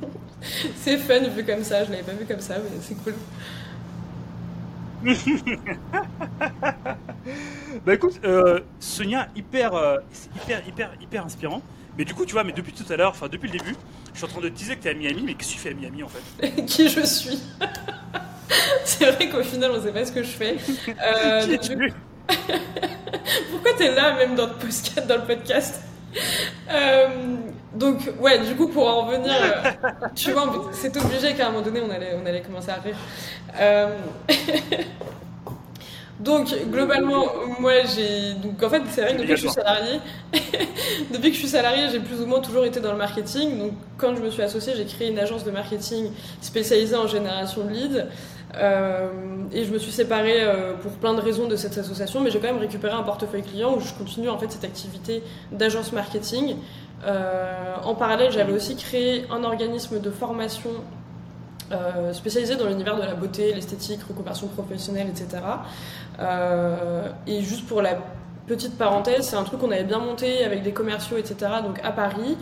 [0.76, 1.84] c'est fun vu comme ça.
[1.84, 3.14] Je l'avais pas vu comme ça, mais c'est cool.
[7.84, 9.98] Bah écoute, euh, Sonia, hyper, euh,
[10.36, 11.62] hyper, hyper, hyper inspirant.
[11.98, 13.76] Mais du coup, tu vois, mais depuis tout à l'heure, enfin depuis le début,
[14.12, 15.54] je suis en train de te dire que tu es à Miami, mais qu'est-ce que
[15.54, 17.38] tu fais à Miami en fait Qui je suis
[18.84, 20.56] C'est vrai qu'au final, on sait pas ce que je fais.
[20.88, 21.76] Euh, tu
[23.50, 25.82] Pourquoi t'es là même dans le podcast, dans le podcast?
[26.70, 27.08] Euh,
[27.74, 29.34] donc ouais, du coup pour en revenir,
[30.14, 32.96] tu vois, c'est obligé qu'à un moment donné on allait, on allait commencer à rire.
[33.58, 33.88] Euh,
[36.20, 37.26] donc globalement,
[37.58, 40.00] moi j'ai, donc en fait c'est vrai que depuis que je suis salarié,
[41.12, 43.58] depuis que je suis salarié, j'ai plus ou moins toujours été dans le marketing.
[43.58, 47.64] Donc quand je me suis associée, j'ai créé une agence de marketing spécialisée en génération
[47.64, 48.06] de leads.
[48.56, 49.08] Euh,
[49.52, 52.38] et je me suis séparée euh, pour plein de raisons de cette association, mais j'ai
[52.38, 56.56] quand même récupéré un portefeuille client où je continue en fait cette activité d'agence marketing.
[57.04, 60.70] Euh, en parallèle, j'avais aussi créé un organisme de formation
[62.12, 65.42] spécialisé dans l'univers de la beauté, l'esthétique, reconversion professionnelle, etc.
[67.26, 67.96] et juste pour la
[68.46, 71.50] petite parenthèse, c'est un truc qu'on avait bien monté avec des commerciaux, etc.
[71.64, 72.36] Donc à Paris.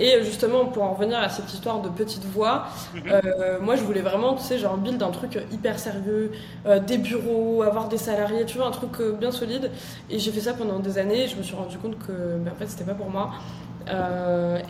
[0.00, 3.02] Et justement, pour en revenir à cette histoire de petite voix, mhm.
[3.12, 6.32] euh, moi je voulais vraiment, tu sais, genre build un truc hyper sérieux,
[6.66, 9.70] euh, des bureaux, avoir des salariés, tu vois, un truc euh, bien solide.
[10.08, 12.50] Et j'ai fait ça pendant des années et je me suis rendu compte que, ben,
[12.50, 13.30] en fait, c'était pas pour moi.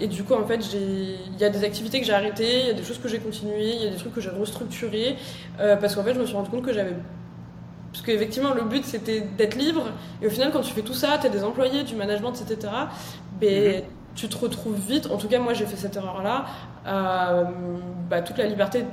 [0.01, 2.71] et du coup, en fait, il y a des activités que j'ai arrêtées, il y
[2.71, 5.17] a des choses que j'ai continuées, il y a des trucs que j'ai restructurés,
[5.59, 6.95] parce qu'en fait, je me suis rendu compte que j'avais
[7.93, 9.87] parce qu'effectivement, le but c'était d'être libre,
[10.23, 12.73] et au final, quand tu fais tout ça, tu as des employés, du management, etc.
[14.15, 16.47] tu te retrouves vite, en tout cas moi j'ai fait cette erreur-là,
[16.87, 17.45] euh,
[18.09, 18.85] bah, toute la liberté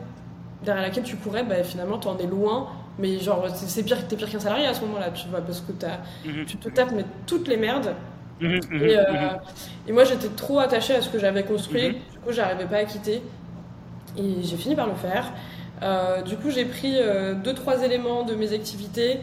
[0.64, 4.16] derrière laquelle tu courais, bah, finalement tu en es loin, mais genre c'est pire, t'es
[4.16, 6.46] pire qu'un salarié à ce moment-là, tu vois, parce que as, mhm.
[6.46, 7.94] tu te tapes mais toutes les merdes.
[8.40, 9.04] Mhm, mhm, et, euh,
[9.88, 12.86] et, moi j'étais trop attachée à ce que j'avais construit, du coup j'arrivais pas à
[12.86, 13.24] quitter,
[14.18, 15.32] et j'ai fini par le faire.
[15.84, 16.96] Euh, du coup j'ai pris
[17.44, 19.22] deux trois éléments de mes activités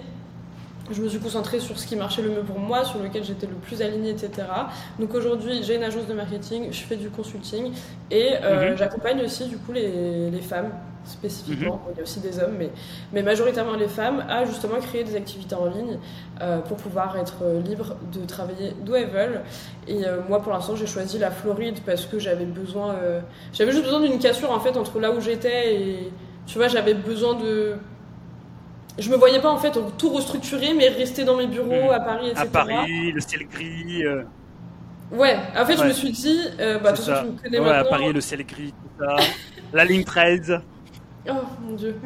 [0.91, 3.47] je me suis concentrée sur ce qui marchait le mieux pour moi, sur lequel j'étais
[3.47, 4.47] le plus alignée, etc.
[4.99, 7.73] Donc aujourd'hui, j'ai une agence de marketing, je fais du consulting
[8.11, 8.77] et euh, mhm.
[8.77, 10.71] j'accompagne aussi du coup les, les femmes
[11.05, 11.75] spécifiquement.
[11.75, 11.93] Mhm.
[11.93, 12.71] Il y a aussi des hommes, mais,
[13.13, 15.99] mais majoritairement les femmes à justement créer des activités en ligne
[16.41, 19.41] euh, pour pouvoir être euh, libre de travailler d'où elles veulent.
[19.87, 22.97] Et moi, pour l'instant, j'ai choisi la Floride parce que j'avais besoin,
[23.53, 26.13] j'avais juste besoin d'une cassure en fait entre là où j'étais et
[26.47, 27.77] tu vois, j'avais besoin de.
[28.99, 31.95] Je me voyais pas en fait tout restructurer, mais rester dans mes bureaux hmm.
[31.95, 32.43] à Paris, etc.
[32.43, 34.05] À Paris, le ciel gris.
[34.05, 34.23] Euh.
[35.11, 37.23] Ouais, en fait, je me suis dit, euh, bah, tout ça.
[37.25, 39.17] tu me connais ouais, à Paris, le ciel gris, tout ça.
[39.73, 40.61] la ligne 13.
[41.27, 41.33] Oh
[41.63, 41.99] mon dieu.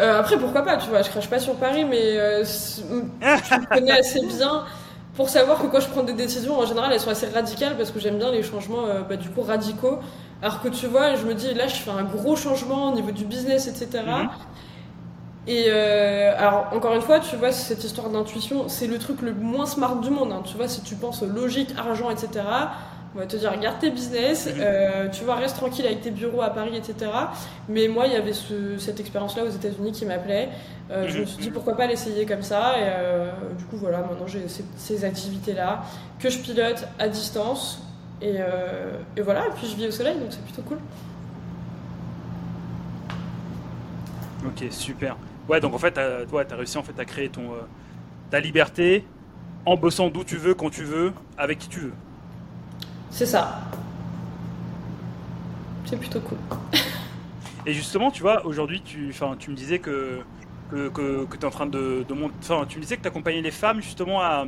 [0.00, 3.66] Euh, après, pourquoi pas, tu vois, je crache pas sur Paris, mais euh, tu me
[3.66, 4.64] connais assez bien
[5.14, 7.90] pour savoir que quand je prends des décisions, en général, elles sont assez radicales parce
[7.90, 9.98] que j'aime bien les changements, bah, du coup, radicaux.
[10.40, 13.10] Alors que tu vois, je me dis, là, je fais un gros changement au niveau
[13.10, 14.04] du business, etc.
[15.46, 19.32] Et euh, alors, encore une fois, tu vois, cette histoire d'intuition, c'est le truc le
[19.32, 20.32] moins smart du monde.
[20.32, 20.42] Hein.
[20.44, 22.44] Tu vois, si tu penses logique, argent, etc.,
[23.14, 24.54] on va te dire, regarde tes business, mhm.
[24.58, 27.10] euh, tu vois, reste tranquille avec tes bureaux à Paris, etc.
[27.68, 28.32] Mais moi, il y avait
[28.78, 30.48] cette expérience-là aux États-Unis qui m'appelait.
[30.90, 34.26] Euh, je me suis dit, pourquoi pas l'essayer comme ça Et du coup, voilà, maintenant
[34.26, 35.82] j'ai ces, activités-là
[36.18, 37.82] que je pilote à distance.
[38.20, 38.36] Et,
[39.16, 40.78] et voilà, et puis je vis au soleil, donc c'est plutôt cool.
[44.46, 45.16] Ok, super.
[45.48, 47.60] Ouais, donc en fait, tu as, réussi en fait à créer ton, euh,
[48.30, 49.04] ta liberté
[49.64, 51.92] en bossant d'où tu veux, quand tu veux, avec qui tu veux.
[53.10, 53.60] C'est ça.
[55.84, 56.38] C'est plutôt cool.
[57.64, 60.20] Et justement, tu vois, aujourd'hui, tu, tu me disais que,
[60.70, 62.34] que, que, tu es en train de, de monter.
[62.42, 64.46] Enfin, tu me disais que tu accompagnais les femmes justement à,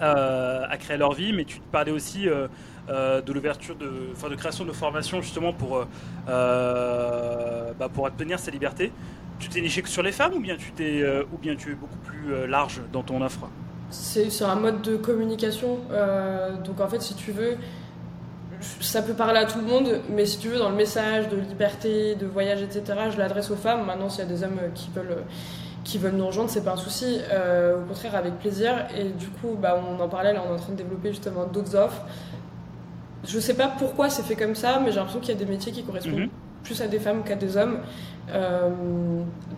[0.00, 2.48] à créer leur vie, mais tu parlais aussi euh,
[2.88, 5.86] euh, de l'ouverture de, enfin, de création de formation justement pour,
[6.26, 8.90] bah, pour obtenir sa liberté
[9.38, 11.72] tu t'es niché que sur les femmes ou bien tu t'es euh, ou bien tu
[11.72, 13.48] es beaucoup plus euh, large dans ton offre
[13.90, 15.78] C'est un mode de communication.
[15.90, 17.56] Euh, donc en fait, si tu veux,
[18.80, 21.36] ça peut parler à tout le monde, mais si tu veux, dans le message de
[21.36, 22.82] liberté, de voyage, etc.,
[23.12, 23.86] je l'adresse aux femmes.
[23.86, 25.24] Maintenant, s'il y a des hommes qui veulent
[25.84, 27.20] qui veulent nous rejoindre, c'est pas un souci.
[27.74, 28.86] au contraire, avec plaisir.
[28.94, 31.46] Et du coup, bah, on en parlait, là, on est en train de développer justement
[31.46, 32.02] d'autres offres.
[33.26, 35.50] Je sais pas pourquoi c'est fait comme ça, mais j'ai l'impression qu'il y a des
[35.50, 36.28] métiers qui correspondent mhm.
[36.68, 37.78] Plus à des femmes qu'à des hommes.
[38.30, 38.68] Euh,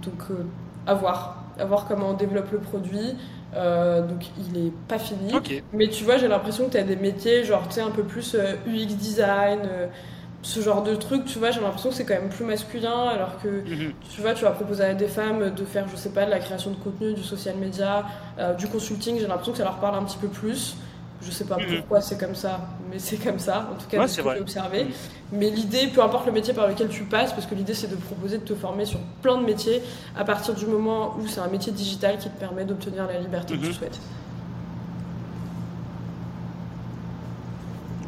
[0.02, 0.44] donc, euh,
[0.86, 1.44] à voir.
[1.58, 3.16] À voir comment on développe le produit.
[3.54, 5.32] Euh, donc il est pas fini.
[5.72, 8.04] Mais tu vois, j'ai l'impression que tu as des métiers, genre tu sais, un peu
[8.04, 8.36] plus
[8.66, 9.58] UX design,
[10.42, 13.42] ce genre de truc, tu vois, j'ai l'impression que c'est quand même plus masculin, alors
[13.42, 13.92] que mhm.
[14.08, 16.38] tu vois, tu vas proposer à des femmes de faire, je sais pas, de la
[16.38, 18.06] création de contenu, du social media,
[18.56, 20.76] du consulting, j'ai l'impression que ça leur parle un petit peu plus.
[21.22, 21.78] Je sais pas mhm.
[21.78, 22.60] pourquoi c'est comme ça,
[22.90, 24.84] mais c'est comme ça, en tout cas, c'est observé.
[24.84, 24.90] Mhm.
[25.32, 27.96] Mais l'idée, peu importe le métier par lequel tu passes, parce que l'idée c'est de
[27.96, 29.82] proposer de te former sur plein de métiers
[30.16, 33.54] à partir du moment où c'est un métier digital qui te permet d'obtenir la liberté
[33.54, 33.72] que tu mhm.
[33.72, 34.00] souhaites.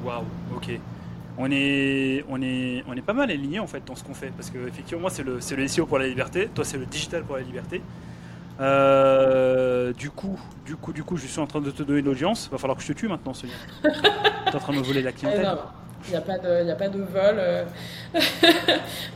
[0.05, 0.25] Waouh,
[0.57, 0.81] ok.
[1.39, 4.33] On est, on, est, on est pas mal aligné en fait dans ce qu'on fait,
[4.37, 7.23] parce que effectivement, moi c'est le, le SEO pour la liberté, toi c'est le digital
[7.25, 7.83] pour la liberté.
[8.63, 12.09] Euh, du coup, du coup, du coup, je suis en train de te donner une
[12.09, 12.49] audience.
[12.51, 13.55] Va falloir que je te tue maintenant, Sonia.
[13.83, 15.57] tu es en train de me voler la clientèle.
[16.07, 17.37] Il n'y a pas de, il a pas de vol.
[17.39, 17.65] Euh.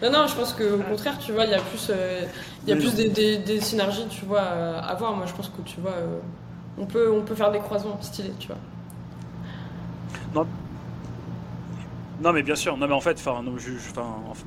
[0.03, 2.22] non, non, je pense qu'au contraire, tu vois, il y a plus, euh,
[2.64, 5.14] il y a plus des, des, synergies, tu vois, à voir.
[5.14, 5.94] Moi, je pense que tu vois,
[6.78, 8.59] on peut, on peut faire des croisements stylés, tu vois.
[10.34, 10.47] Non.
[12.22, 12.76] Non, mais bien sûr.
[12.76, 13.55] Non, mais en fait, enfin, non,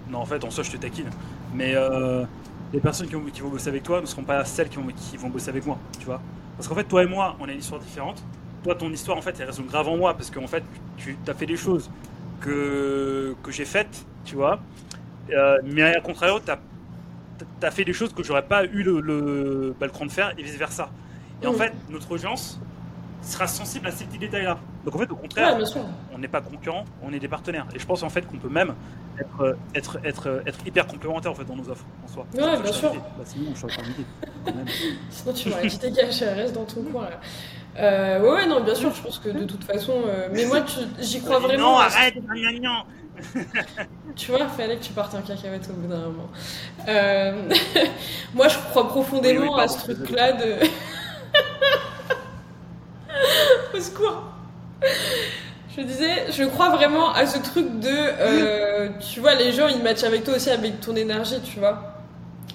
[0.10, 1.10] non, en fait, en soi, je te taquine.
[1.54, 1.76] Mais
[2.74, 5.30] les personnes qui, vont bosser avec toi ne seront pas celles qui vont, qui vont
[5.30, 6.22] bosser avec moi, tu vois.
[6.56, 8.22] Parce qu'en fait, toi et moi, on a une histoire différente.
[8.64, 10.64] Toi, ton histoire, en fait, elle résonne grave en moi parce qu'en fait,
[10.98, 11.90] tu as fait des choses
[12.42, 14.60] que, que j'ai faites, tu vois.
[15.32, 19.76] Euh, mais à contrario, tu as, fait des choses que j'aurais pas eu le, le,
[19.80, 20.90] bah, de faire et vice versa.
[21.42, 22.60] Et en fait, notre audience
[23.22, 24.60] sera sensible à ces petits détails-là.
[24.86, 25.58] Donc en fait, au contraire,
[26.14, 27.68] on n'est pas concurrents, on est des partenaires.
[27.74, 28.74] Et je pense en fait qu'on peut même
[29.20, 32.26] être, être, être, être hyper complémentaires en fait dans nos offres en soi.
[32.34, 32.94] Ouais, bien sûr.
[32.94, 33.82] Bah, sinon, je suis
[35.10, 37.20] sinon, tu m'aurais dit dégage, reste dans ton coin là.
[37.78, 40.02] Euh, ouais, ouais, non, bien sûr, je pense que de toute façon.
[40.06, 40.60] Euh, mais moi,
[41.00, 41.74] j'y crois vraiment.
[41.74, 42.16] Non, arrête,
[42.62, 42.84] non,
[44.16, 46.30] tu vois, il fallait que tu partes en cacahuète au bout d'un moment.
[46.88, 47.50] Euh,
[48.34, 50.56] moi, je crois profondément à ce truc-là de.
[53.76, 54.24] Au secours.
[55.80, 59.82] Je disais, je crois vraiment à ce truc de, euh, tu vois, les gens ils
[59.82, 61.96] matchent avec toi aussi avec ton énergie, tu vois.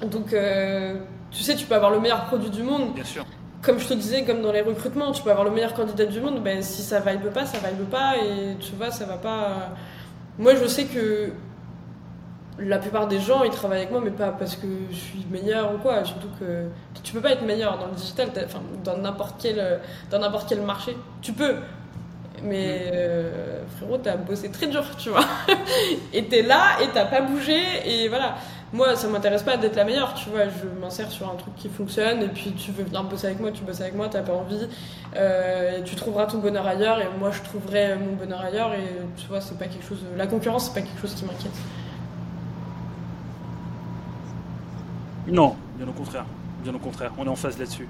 [0.02, 0.96] Donc, euh,
[1.30, 2.92] tu sais, tu peux avoir le meilleur produit du monde.
[2.94, 3.24] Bien sûr.
[3.62, 6.20] Comme je te disais, comme dans les recrutements, tu peux avoir le meilleur candidat du
[6.20, 9.70] monde, ben si ça vibe pas, ça vibe pas, et tu vois, ça va pas.
[10.38, 11.30] Moi, je sais que
[12.58, 15.74] la plupart des gens ils travaillent avec moi mais pas parce que je suis meilleur
[15.74, 16.68] ou quoi surtout que
[17.02, 20.62] tu peux pas être meilleur dans le digital enfin dans n'importe quel dans n'importe quel
[20.62, 21.56] marché tu peux
[22.42, 22.90] mais mm.
[22.94, 25.24] euh, frérot t'as bossé très dur tu vois
[26.12, 28.36] et t'es là et t'as pas bougé et voilà
[28.72, 31.68] moi ça m'intéresse pas d'être la meilleure tu vois je m'insère sur un truc qui
[31.68, 34.34] fonctionne et puis tu veux venir bosser avec moi tu bosses avec moi t'as pas
[34.34, 34.68] envie
[35.16, 39.28] euh, tu trouveras ton bonheur ailleurs et moi je trouverai mon bonheur ailleurs et tu
[39.28, 41.52] vois c'est pas quelque chose la concurrence c'est pas quelque chose qui m'inquiète
[45.26, 46.26] Non, bien au contraire.
[46.62, 47.88] Bien au contraire, on est en phase là-dessus.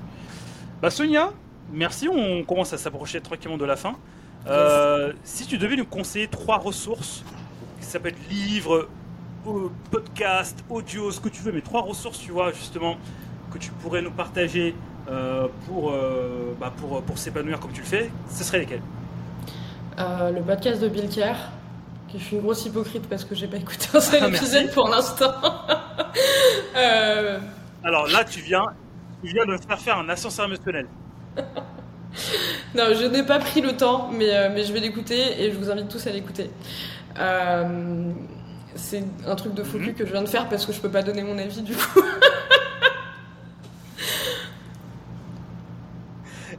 [0.80, 1.30] Bah Sonia,
[1.72, 3.96] merci, on commence à s'approcher tranquillement de la fin.
[4.46, 7.24] Euh, si tu devais nous conseiller trois ressources,
[7.80, 8.88] ça peut être livre,
[9.90, 12.96] podcast, audio, ce que tu veux, mais trois ressources, tu vois, justement,
[13.52, 14.74] que tu pourrais nous partager
[15.10, 18.82] euh, pour, euh, bah pour, pour s'épanouir comme tu le fais, ce serait lesquelles?
[19.98, 21.36] Le podcast de Bill Kerr.
[22.16, 24.88] Je suis une grosse hypocrite parce que j'ai pas écouté un seul ah, épisode pour
[24.88, 25.32] l'instant.
[27.82, 28.66] Alors là, tu viens,
[29.22, 30.86] tu viens de me faire faire un ascenseur émotionnel.
[32.74, 35.56] non, je n'ai pas pris le temps, mais, euh, mais je vais l'écouter et je
[35.56, 36.50] vous invite tous à l'écouter.
[37.18, 38.12] Euh,
[38.74, 39.94] c'est un truc de faux mhm.
[39.94, 42.00] que je viens de faire parce que je peux pas donner mon avis du coup.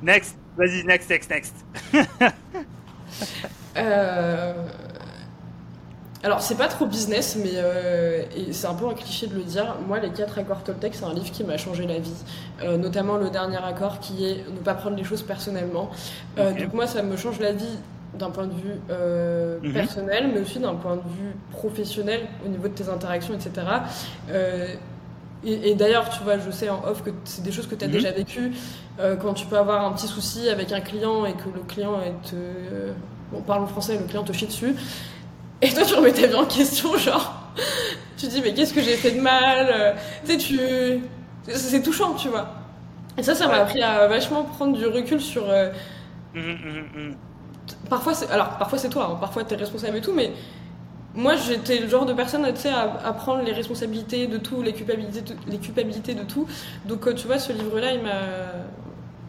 [0.01, 1.55] next, vas-y, next, next, next.
[3.77, 4.53] euh,
[6.23, 9.75] alors, c'est pas trop business, mais euh, c'est un peu un cliché de le dire.
[9.87, 12.23] Moi, les quatre accords Toltec, c'est un livre qui m'a changé la vie.
[12.63, 15.91] Euh, notamment le dernier accord qui est ne pas prendre les choses personnellement.
[16.39, 17.77] Euh, donc, moi, ça me change la vie
[18.15, 19.73] d'un point de vue mhm.
[19.73, 23.51] personnel, mais aussi d'un point de vue professionnel au niveau de tes interactions, etc.
[25.43, 27.87] et, d'ailleurs, tu vois, je sais en off que c'est des choses que tu as
[27.87, 27.93] mhm.
[27.93, 28.51] déjà vécues.
[29.21, 32.35] quand tu peux avoir un petit souci avec un client et que le client est.
[33.31, 34.75] bon, parlons français, le client te chie dessus.
[35.65, 37.33] Et toi, tu remets ta vie en question, genre.
[38.17, 39.95] Tu dis, mais qu'est-ce que j'ai fait de mal
[40.25, 40.59] Tu sais, tu.
[41.47, 42.47] C'est touchant, tu vois.
[43.17, 45.49] Et ça, ça m'a appris à vachement prendre du recul sur.
[45.49, 45.71] Euh,
[46.33, 47.15] mmh, mmh, mmh.
[47.89, 48.29] Parfois, c'est...
[48.29, 49.17] alors parfois c'est toi, hein.
[49.19, 50.31] parfois t'es responsable et tout, mais
[51.15, 55.21] moi j'étais le genre de personne sais, à, prendre les responsabilités de tout, les culpabilités,
[55.21, 56.47] de, les culpabilités de tout.
[56.85, 58.21] Donc euh, tu vois, ce livre-là, il m'a,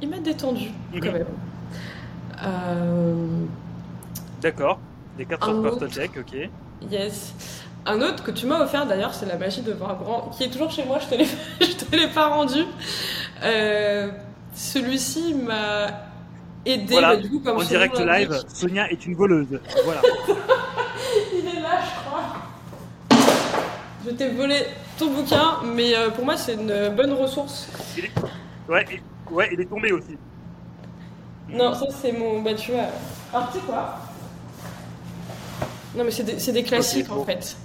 [0.02, 0.70] il m'a détendu
[1.00, 1.26] quand même.
[2.44, 3.44] Euh...
[4.42, 4.78] D'accord.
[5.18, 6.50] Les 4 heures Toltec, ok.
[6.90, 7.34] Yes.
[7.86, 10.50] Un autre que tu m'as offert d'ailleurs, c'est la magie de voir grand, qui est
[10.50, 11.24] toujours chez moi, je te l'ai,
[11.60, 12.64] je te l'ai pas rendu.
[13.44, 14.10] Euh,
[14.54, 15.86] celui-ci m'a
[16.64, 16.94] aidé.
[16.94, 17.16] Voilà.
[17.16, 19.60] du coup, comme en direct live, Sonia est une voleuse.
[19.84, 20.02] Voilà.
[21.32, 22.22] il est là, je crois.
[24.04, 24.66] Je t'ai volé
[24.98, 27.68] ton bouquin, mais euh, pour moi, c'est une bonne ressource.
[28.68, 28.84] Ouais,
[29.30, 30.18] ouais, il est tombé aussi.
[31.48, 32.42] Non, ça c'est mon.
[32.42, 32.86] Bah, tu vois.
[33.32, 34.00] Alors, tu sais quoi?
[35.96, 37.56] Non, mais c'est des, des, classiques en fait.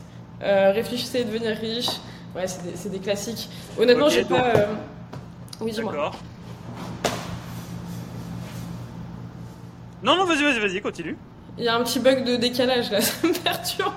[0.41, 1.89] Euh, réfléchissez et devenir riche.
[2.35, 3.49] Ouais, c'est des, des, classiques.
[3.77, 4.55] Honnêtement, j'ai pas.
[4.55, 4.65] Euh...
[5.59, 5.91] Oui, dis-moi.
[5.91, 6.15] D'accord.
[10.01, 11.17] Non, non, vas-y, vas-y, vas-y, continue.
[11.57, 13.93] Il y a un petit bug de décalage là, ça me perturbe.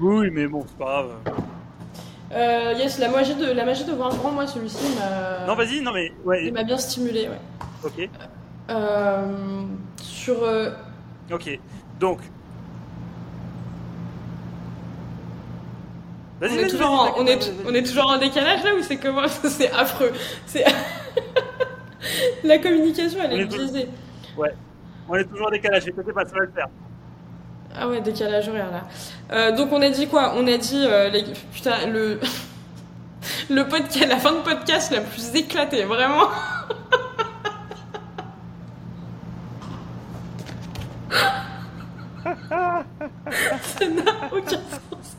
[0.00, 1.10] Oui, mais bon, c'est pas grave.
[2.32, 5.46] Euh, yes, la magie de la magie de voir grand, moi celui-ci m'a.
[5.46, 6.46] Non, vas-y, non mais ouais.
[6.46, 7.40] Il m'a bien stimulé, ouais.
[7.84, 8.08] Ok.
[8.68, 9.62] Euh,
[10.00, 10.38] sur
[11.30, 11.58] Ok,
[11.98, 12.20] donc.
[16.40, 19.26] On est, toujours en, on, est, on est toujours en décalage là ou c'est comment
[19.28, 20.12] C'est affreux.
[20.44, 20.64] C'est
[22.44, 23.88] la communication elle est, biaisée.
[24.36, 24.54] Ouais,
[25.08, 25.88] on est toujours en décalage.
[25.88, 26.68] Écoutez pas, ça va le faire.
[27.74, 28.84] Ah ouais, décalage horaire là.
[29.32, 30.34] Euh, donc on a dit quoi?
[30.36, 31.24] On a dit euh, les...
[31.52, 32.20] putain le
[33.50, 36.28] le podcast, la fin de podcast la plus éclatée, vraiment.
[42.24, 45.16] Ça n'a aucun sens.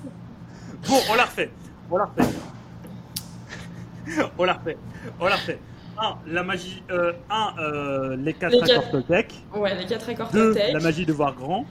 [0.87, 1.51] Bon, on la refait.
[1.89, 2.33] On la refait.
[4.37, 4.77] on la refait.
[5.19, 5.59] On la refait.
[5.99, 6.83] Un, la magie.
[6.91, 9.33] Euh, un, euh, les quatre les accords Toltec.
[9.55, 11.65] Ouais, les quatre accords Deux, la magie de voir grand.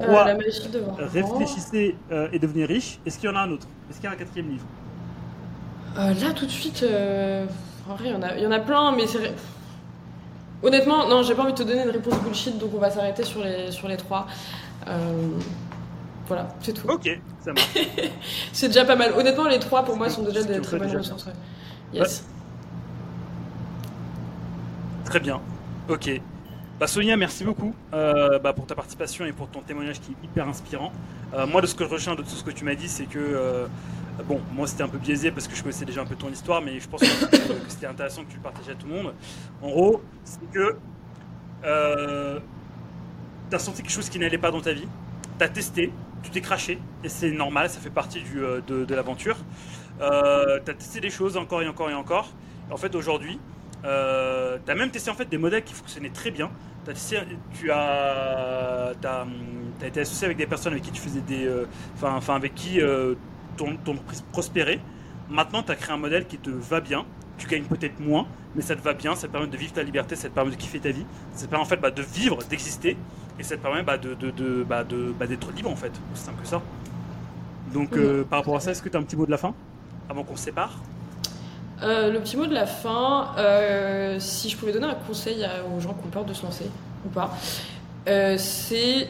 [0.00, 1.96] Euh, Trois, la magie de voir réfléchissez
[2.32, 2.98] et devenez riche.
[3.04, 3.66] Est-ce qu'il y en a un autre?
[3.90, 4.64] Est-ce qu'il y a un quatrième livre?
[5.96, 6.82] Là, tout de suite,
[7.88, 9.34] en vrai, il y, en a, il y en a plein, mais c'est.
[10.62, 13.24] Honnêtement, non, j'ai pas envie de te donner une réponse bullshit, donc on va s'arrêter
[13.24, 14.26] sur les, sur les trois.
[14.86, 15.28] Euh,
[16.26, 16.88] voilà, c'est tout.
[16.88, 17.08] Ok,
[17.40, 17.78] ça marche.
[18.52, 19.12] c'est déjà pas mal.
[19.16, 21.26] Honnêtement, les trois pour moi sont déjà des très bonnes ressources.
[21.92, 22.24] Yes.
[25.04, 25.40] Très bien.
[25.88, 26.20] Ok.
[26.78, 30.24] Bah, Sonia, merci beaucoup euh, bah, pour ta participation et pour ton témoignage qui est
[30.24, 30.92] hyper inspirant.
[31.34, 33.06] Euh, moi, de ce que je retiens de tout ce que tu m'as dit, c'est
[33.06, 33.66] que
[34.22, 36.62] bon, moi c'était un peu biaisé parce que je connaissais déjà un peu ton histoire,
[36.62, 37.06] mais je pense que
[37.68, 39.14] c'était intéressant que tu le partages à tout le monde.
[39.62, 40.76] En gros, c'est que
[41.62, 44.88] tu as senti quelque chose qui n'allait pas dans ta vie,
[45.38, 45.92] tu as testé,
[46.22, 49.36] tu t'es craché, et c'est normal, ça fait partie du, euh, de, l'aventure.
[50.00, 52.30] Euh, tu as testé des choses encore et encore et encore.
[52.70, 53.38] En fait, aujourd'hui,
[53.84, 56.50] euh, tu as même testé en fait, des modèles qui fonctionnaient très bien.
[57.54, 58.92] Tu as,
[59.84, 61.46] été associé avec des personnes avec qui tu faisais des.
[61.46, 62.80] Euh, enfin, avec qui
[63.56, 64.80] ton, ton entreprise prospérait.
[65.30, 67.04] Maintenant, tu as créé un modèle qui te va bien,
[67.38, 69.82] tu gagnes peut-être moins, mais ça te va bien, ça te permet de vivre ta
[69.82, 72.02] liberté, ça te permet de kiffer ta vie, ça te permet en fait bah, de
[72.02, 72.96] vivre, d'exister,
[73.38, 74.84] et ça te permet bah, de, de, bah,
[75.18, 76.60] bah, d'être libre en fait, c'est simple que ça.
[77.72, 79.38] Donc, euh, par rapport à ça, est-ce que tu as un petit mot de la
[79.38, 79.54] fin?
[80.10, 80.74] Avant qu'on se sépare?
[81.80, 83.30] Le petit mot de la fin,
[84.18, 85.44] si je pouvais donner un conseil
[85.74, 86.70] aux gens qui ont peur de se lancer
[87.06, 87.30] ou pas,
[88.36, 89.08] c'est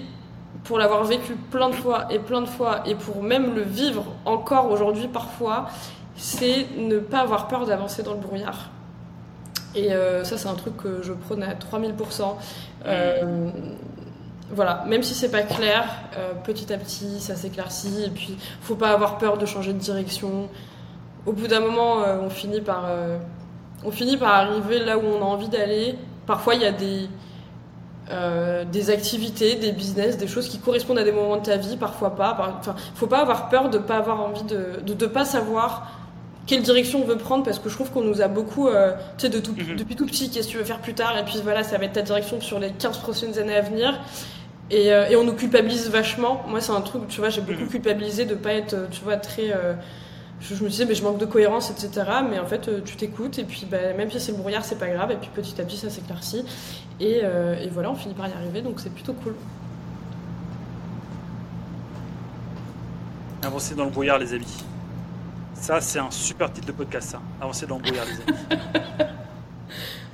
[0.64, 4.06] pour l'avoir vécu plein de fois et plein de fois et pour même le vivre
[4.24, 5.66] encore aujourd'hui parfois,
[6.16, 8.70] c'est ne pas avoir peur d'avancer dans le brouillard.
[9.74, 12.36] Et euh, ça, c'est un truc que je prône à 3000%.
[12.86, 13.50] Euh,
[14.50, 15.84] voilà, même si c'est pas clair,
[16.16, 18.04] euh, petit à petit, ça s'éclaircit.
[18.04, 20.48] Et puis, faut pas avoir peur de changer de direction.
[21.24, 22.86] Au bout d'un moment, on finit par,
[23.84, 25.96] on finit par arriver là où on a envie d'aller.
[26.26, 27.08] Parfois, il y a des,
[28.70, 32.14] des activités, des business, des choses qui correspondent à des moments de ta vie, parfois
[32.14, 32.56] pas.
[32.58, 35.88] Enfin, faut pas avoir peur de pas avoir envie de, de, de pas savoir
[36.46, 39.26] quelle direction on veut prendre parce que je trouve qu'on nous a beaucoup, euh, tu
[39.26, 39.76] sais, de tout, mhm.
[39.76, 41.84] depuis tout petit, qu'est-ce que tu veux faire plus tard, et puis voilà, ça va
[41.84, 44.00] être ta direction sur les 15 prochaines années à venir.
[44.70, 46.42] Et, euh, et on nous culpabilise vachement.
[46.48, 47.68] Moi, c'est un truc, tu vois, j'ai beaucoup mhm.
[47.68, 49.52] culpabilisé de pas être, tu vois, très.
[50.50, 52.06] Euh, je, me disais, mais je manque de cohérence, etc.
[52.28, 54.88] Mais en fait, tu t'écoutes, et puis bah, même si c'est le brouillard, c'est pas
[54.88, 56.44] grave, et puis petit à petit, ça s'éclaircit.
[57.00, 59.34] Et, et voilà, on finit par y arriver, donc c'est plutôt cool.
[63.44, 64.64] Avancer dans le brouillard, les amis.
[65.54, 67.20] Ça, c'est un super titre de podcast, ça.
[67.40, 68.60] Avancer dans le brouillard, les amis.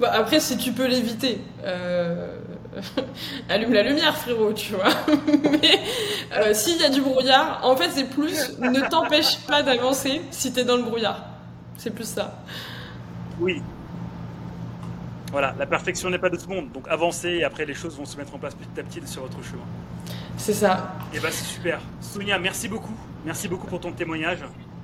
[0.01, 2.39] bah, après, si tu peux l'éviter, euh,
[3.49, 4.91] allume la lumière, frérot, tu vois.
[5.51, 5.81] Mais
[6.37, 10.53] euh, s'il y a du brouillard, en fait, c'est plus ne t'empêche pas d'avancer si
[10.53, 11.25] t'es dans le brouillard.
[11.77, 12.43] C'est plus ça.
[13.41, 13.63] Oui.
[15.31, 16.73] Voilà, la perfection n'est pas de tout le monde.
[16.73, 19.23] Donc avancez et après les choses vont se mettre en place petit à petit sur
[19.23, 19.65] votre chemin.
[20.37, 20.95] C'est ça.
[21.13, 21.81] Et eh bah c'est super.
[22.01, 22.95] Sonia, merci beaucoup.
[23.25, 24.39] Merci beaucoup pour ton témoignage.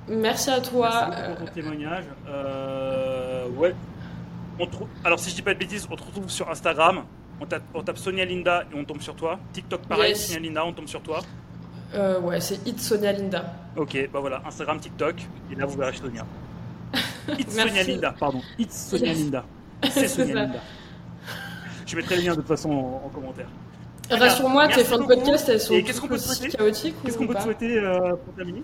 [0.07, 1.09] Merci à toi.
[1.09, 2.03] Merci pour ton témoignage.
[2.27, 3.73] Euh, ouais.
[4.59, 4.87] On trouve...
[5.03, 7.03] Alors, si je dis pas de bêtises, on te retrouve sur Instagram.
[7.41, 9.39] On tape, Sonia Linda et on tombe sur toi.
[9.51, 11.19] TikTok, pareil, Sonia Linda, on tombe sur toi.
[11.93, 13.53] Euh, ouais, c'est It Sonia Linda.
[13.75, 15.15] Ok, bah voilà, Instagram, TikTok,
[15.51, 16.25] et là vous verrez Sonia.
[17.39, 18.41] It's Sonia Linda, pardon.
[18.57, 19.45] It's Sonia Linda.
[19.89, 20.59] C'est Sonia Linda.
[21.85, 23.47] Je mettrai le lien de toute façon en, commentaire.
[24.09, 26.19] Rassure-moi, tes fins de podcast, elles sont qu'est-ce qu'on peut
[26.57, 28.63] chaotiques Qu'est-ce qu'on peut te souhaiter euh, pour terminer?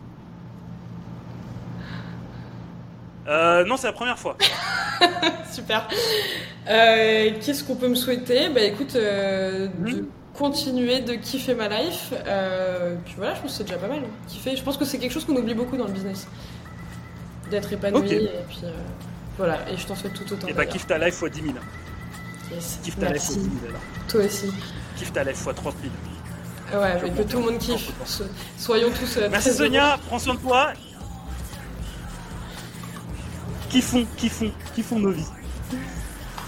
[3.27, 4.37] Euh, non, c'est la première fois.
[5.51, 5.87] Super.
[6.67, 8.49] Euh, qu'est-ce qu'on peut me souhaiter?
[8.49, 12.13] Bah écoute, euh, de continuer de kiffer ma life.
[13.05, 14.01] puis voilà, je pense que c'est déjà pas mal.
[14.27, 16.27] Kiffer, je pense que c'est quelque chose qu'on oublie beaucoup dans le business.
[17.49, 18.61] D'être épanoui et puis
[19.37, 19.59] voilà.
[19.69, 20.47] Et je t'en souhaite tout autant.
[20.47, 21.53] Et bah kiffe ta life fois 10 000.
[22.53, 22.79] Yes.
[22.83, 23.53] Kiffe ta life fois 10 000
[24.07, 24.53] Toi aussi.
[24.97, 26.81] Kiffe ta life fois 30 000.
[26.81, 27.91] Ouais, mais que tout le monde kiffe.
[28.57, 29.19] Soyons tous.
[29.29, 30.73] Merci Sonia, prends soin de toi
[33.71, 35.27] qui font, qui font, qui font nos vies.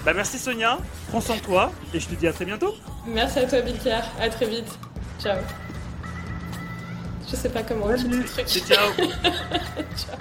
[0.05, 2.75] Bah merci Sonia, prends soin de toi et je te dis à très bientôt.
[3.07, 4.77] Merci à toi Bilker, à très vite.
[5.21, 5.37] Ciao.
[7.29, 8.25] Je sais pas comment Salut.
[8.45, 8.93] Ciao.
[9.95, 10.17] Ciao.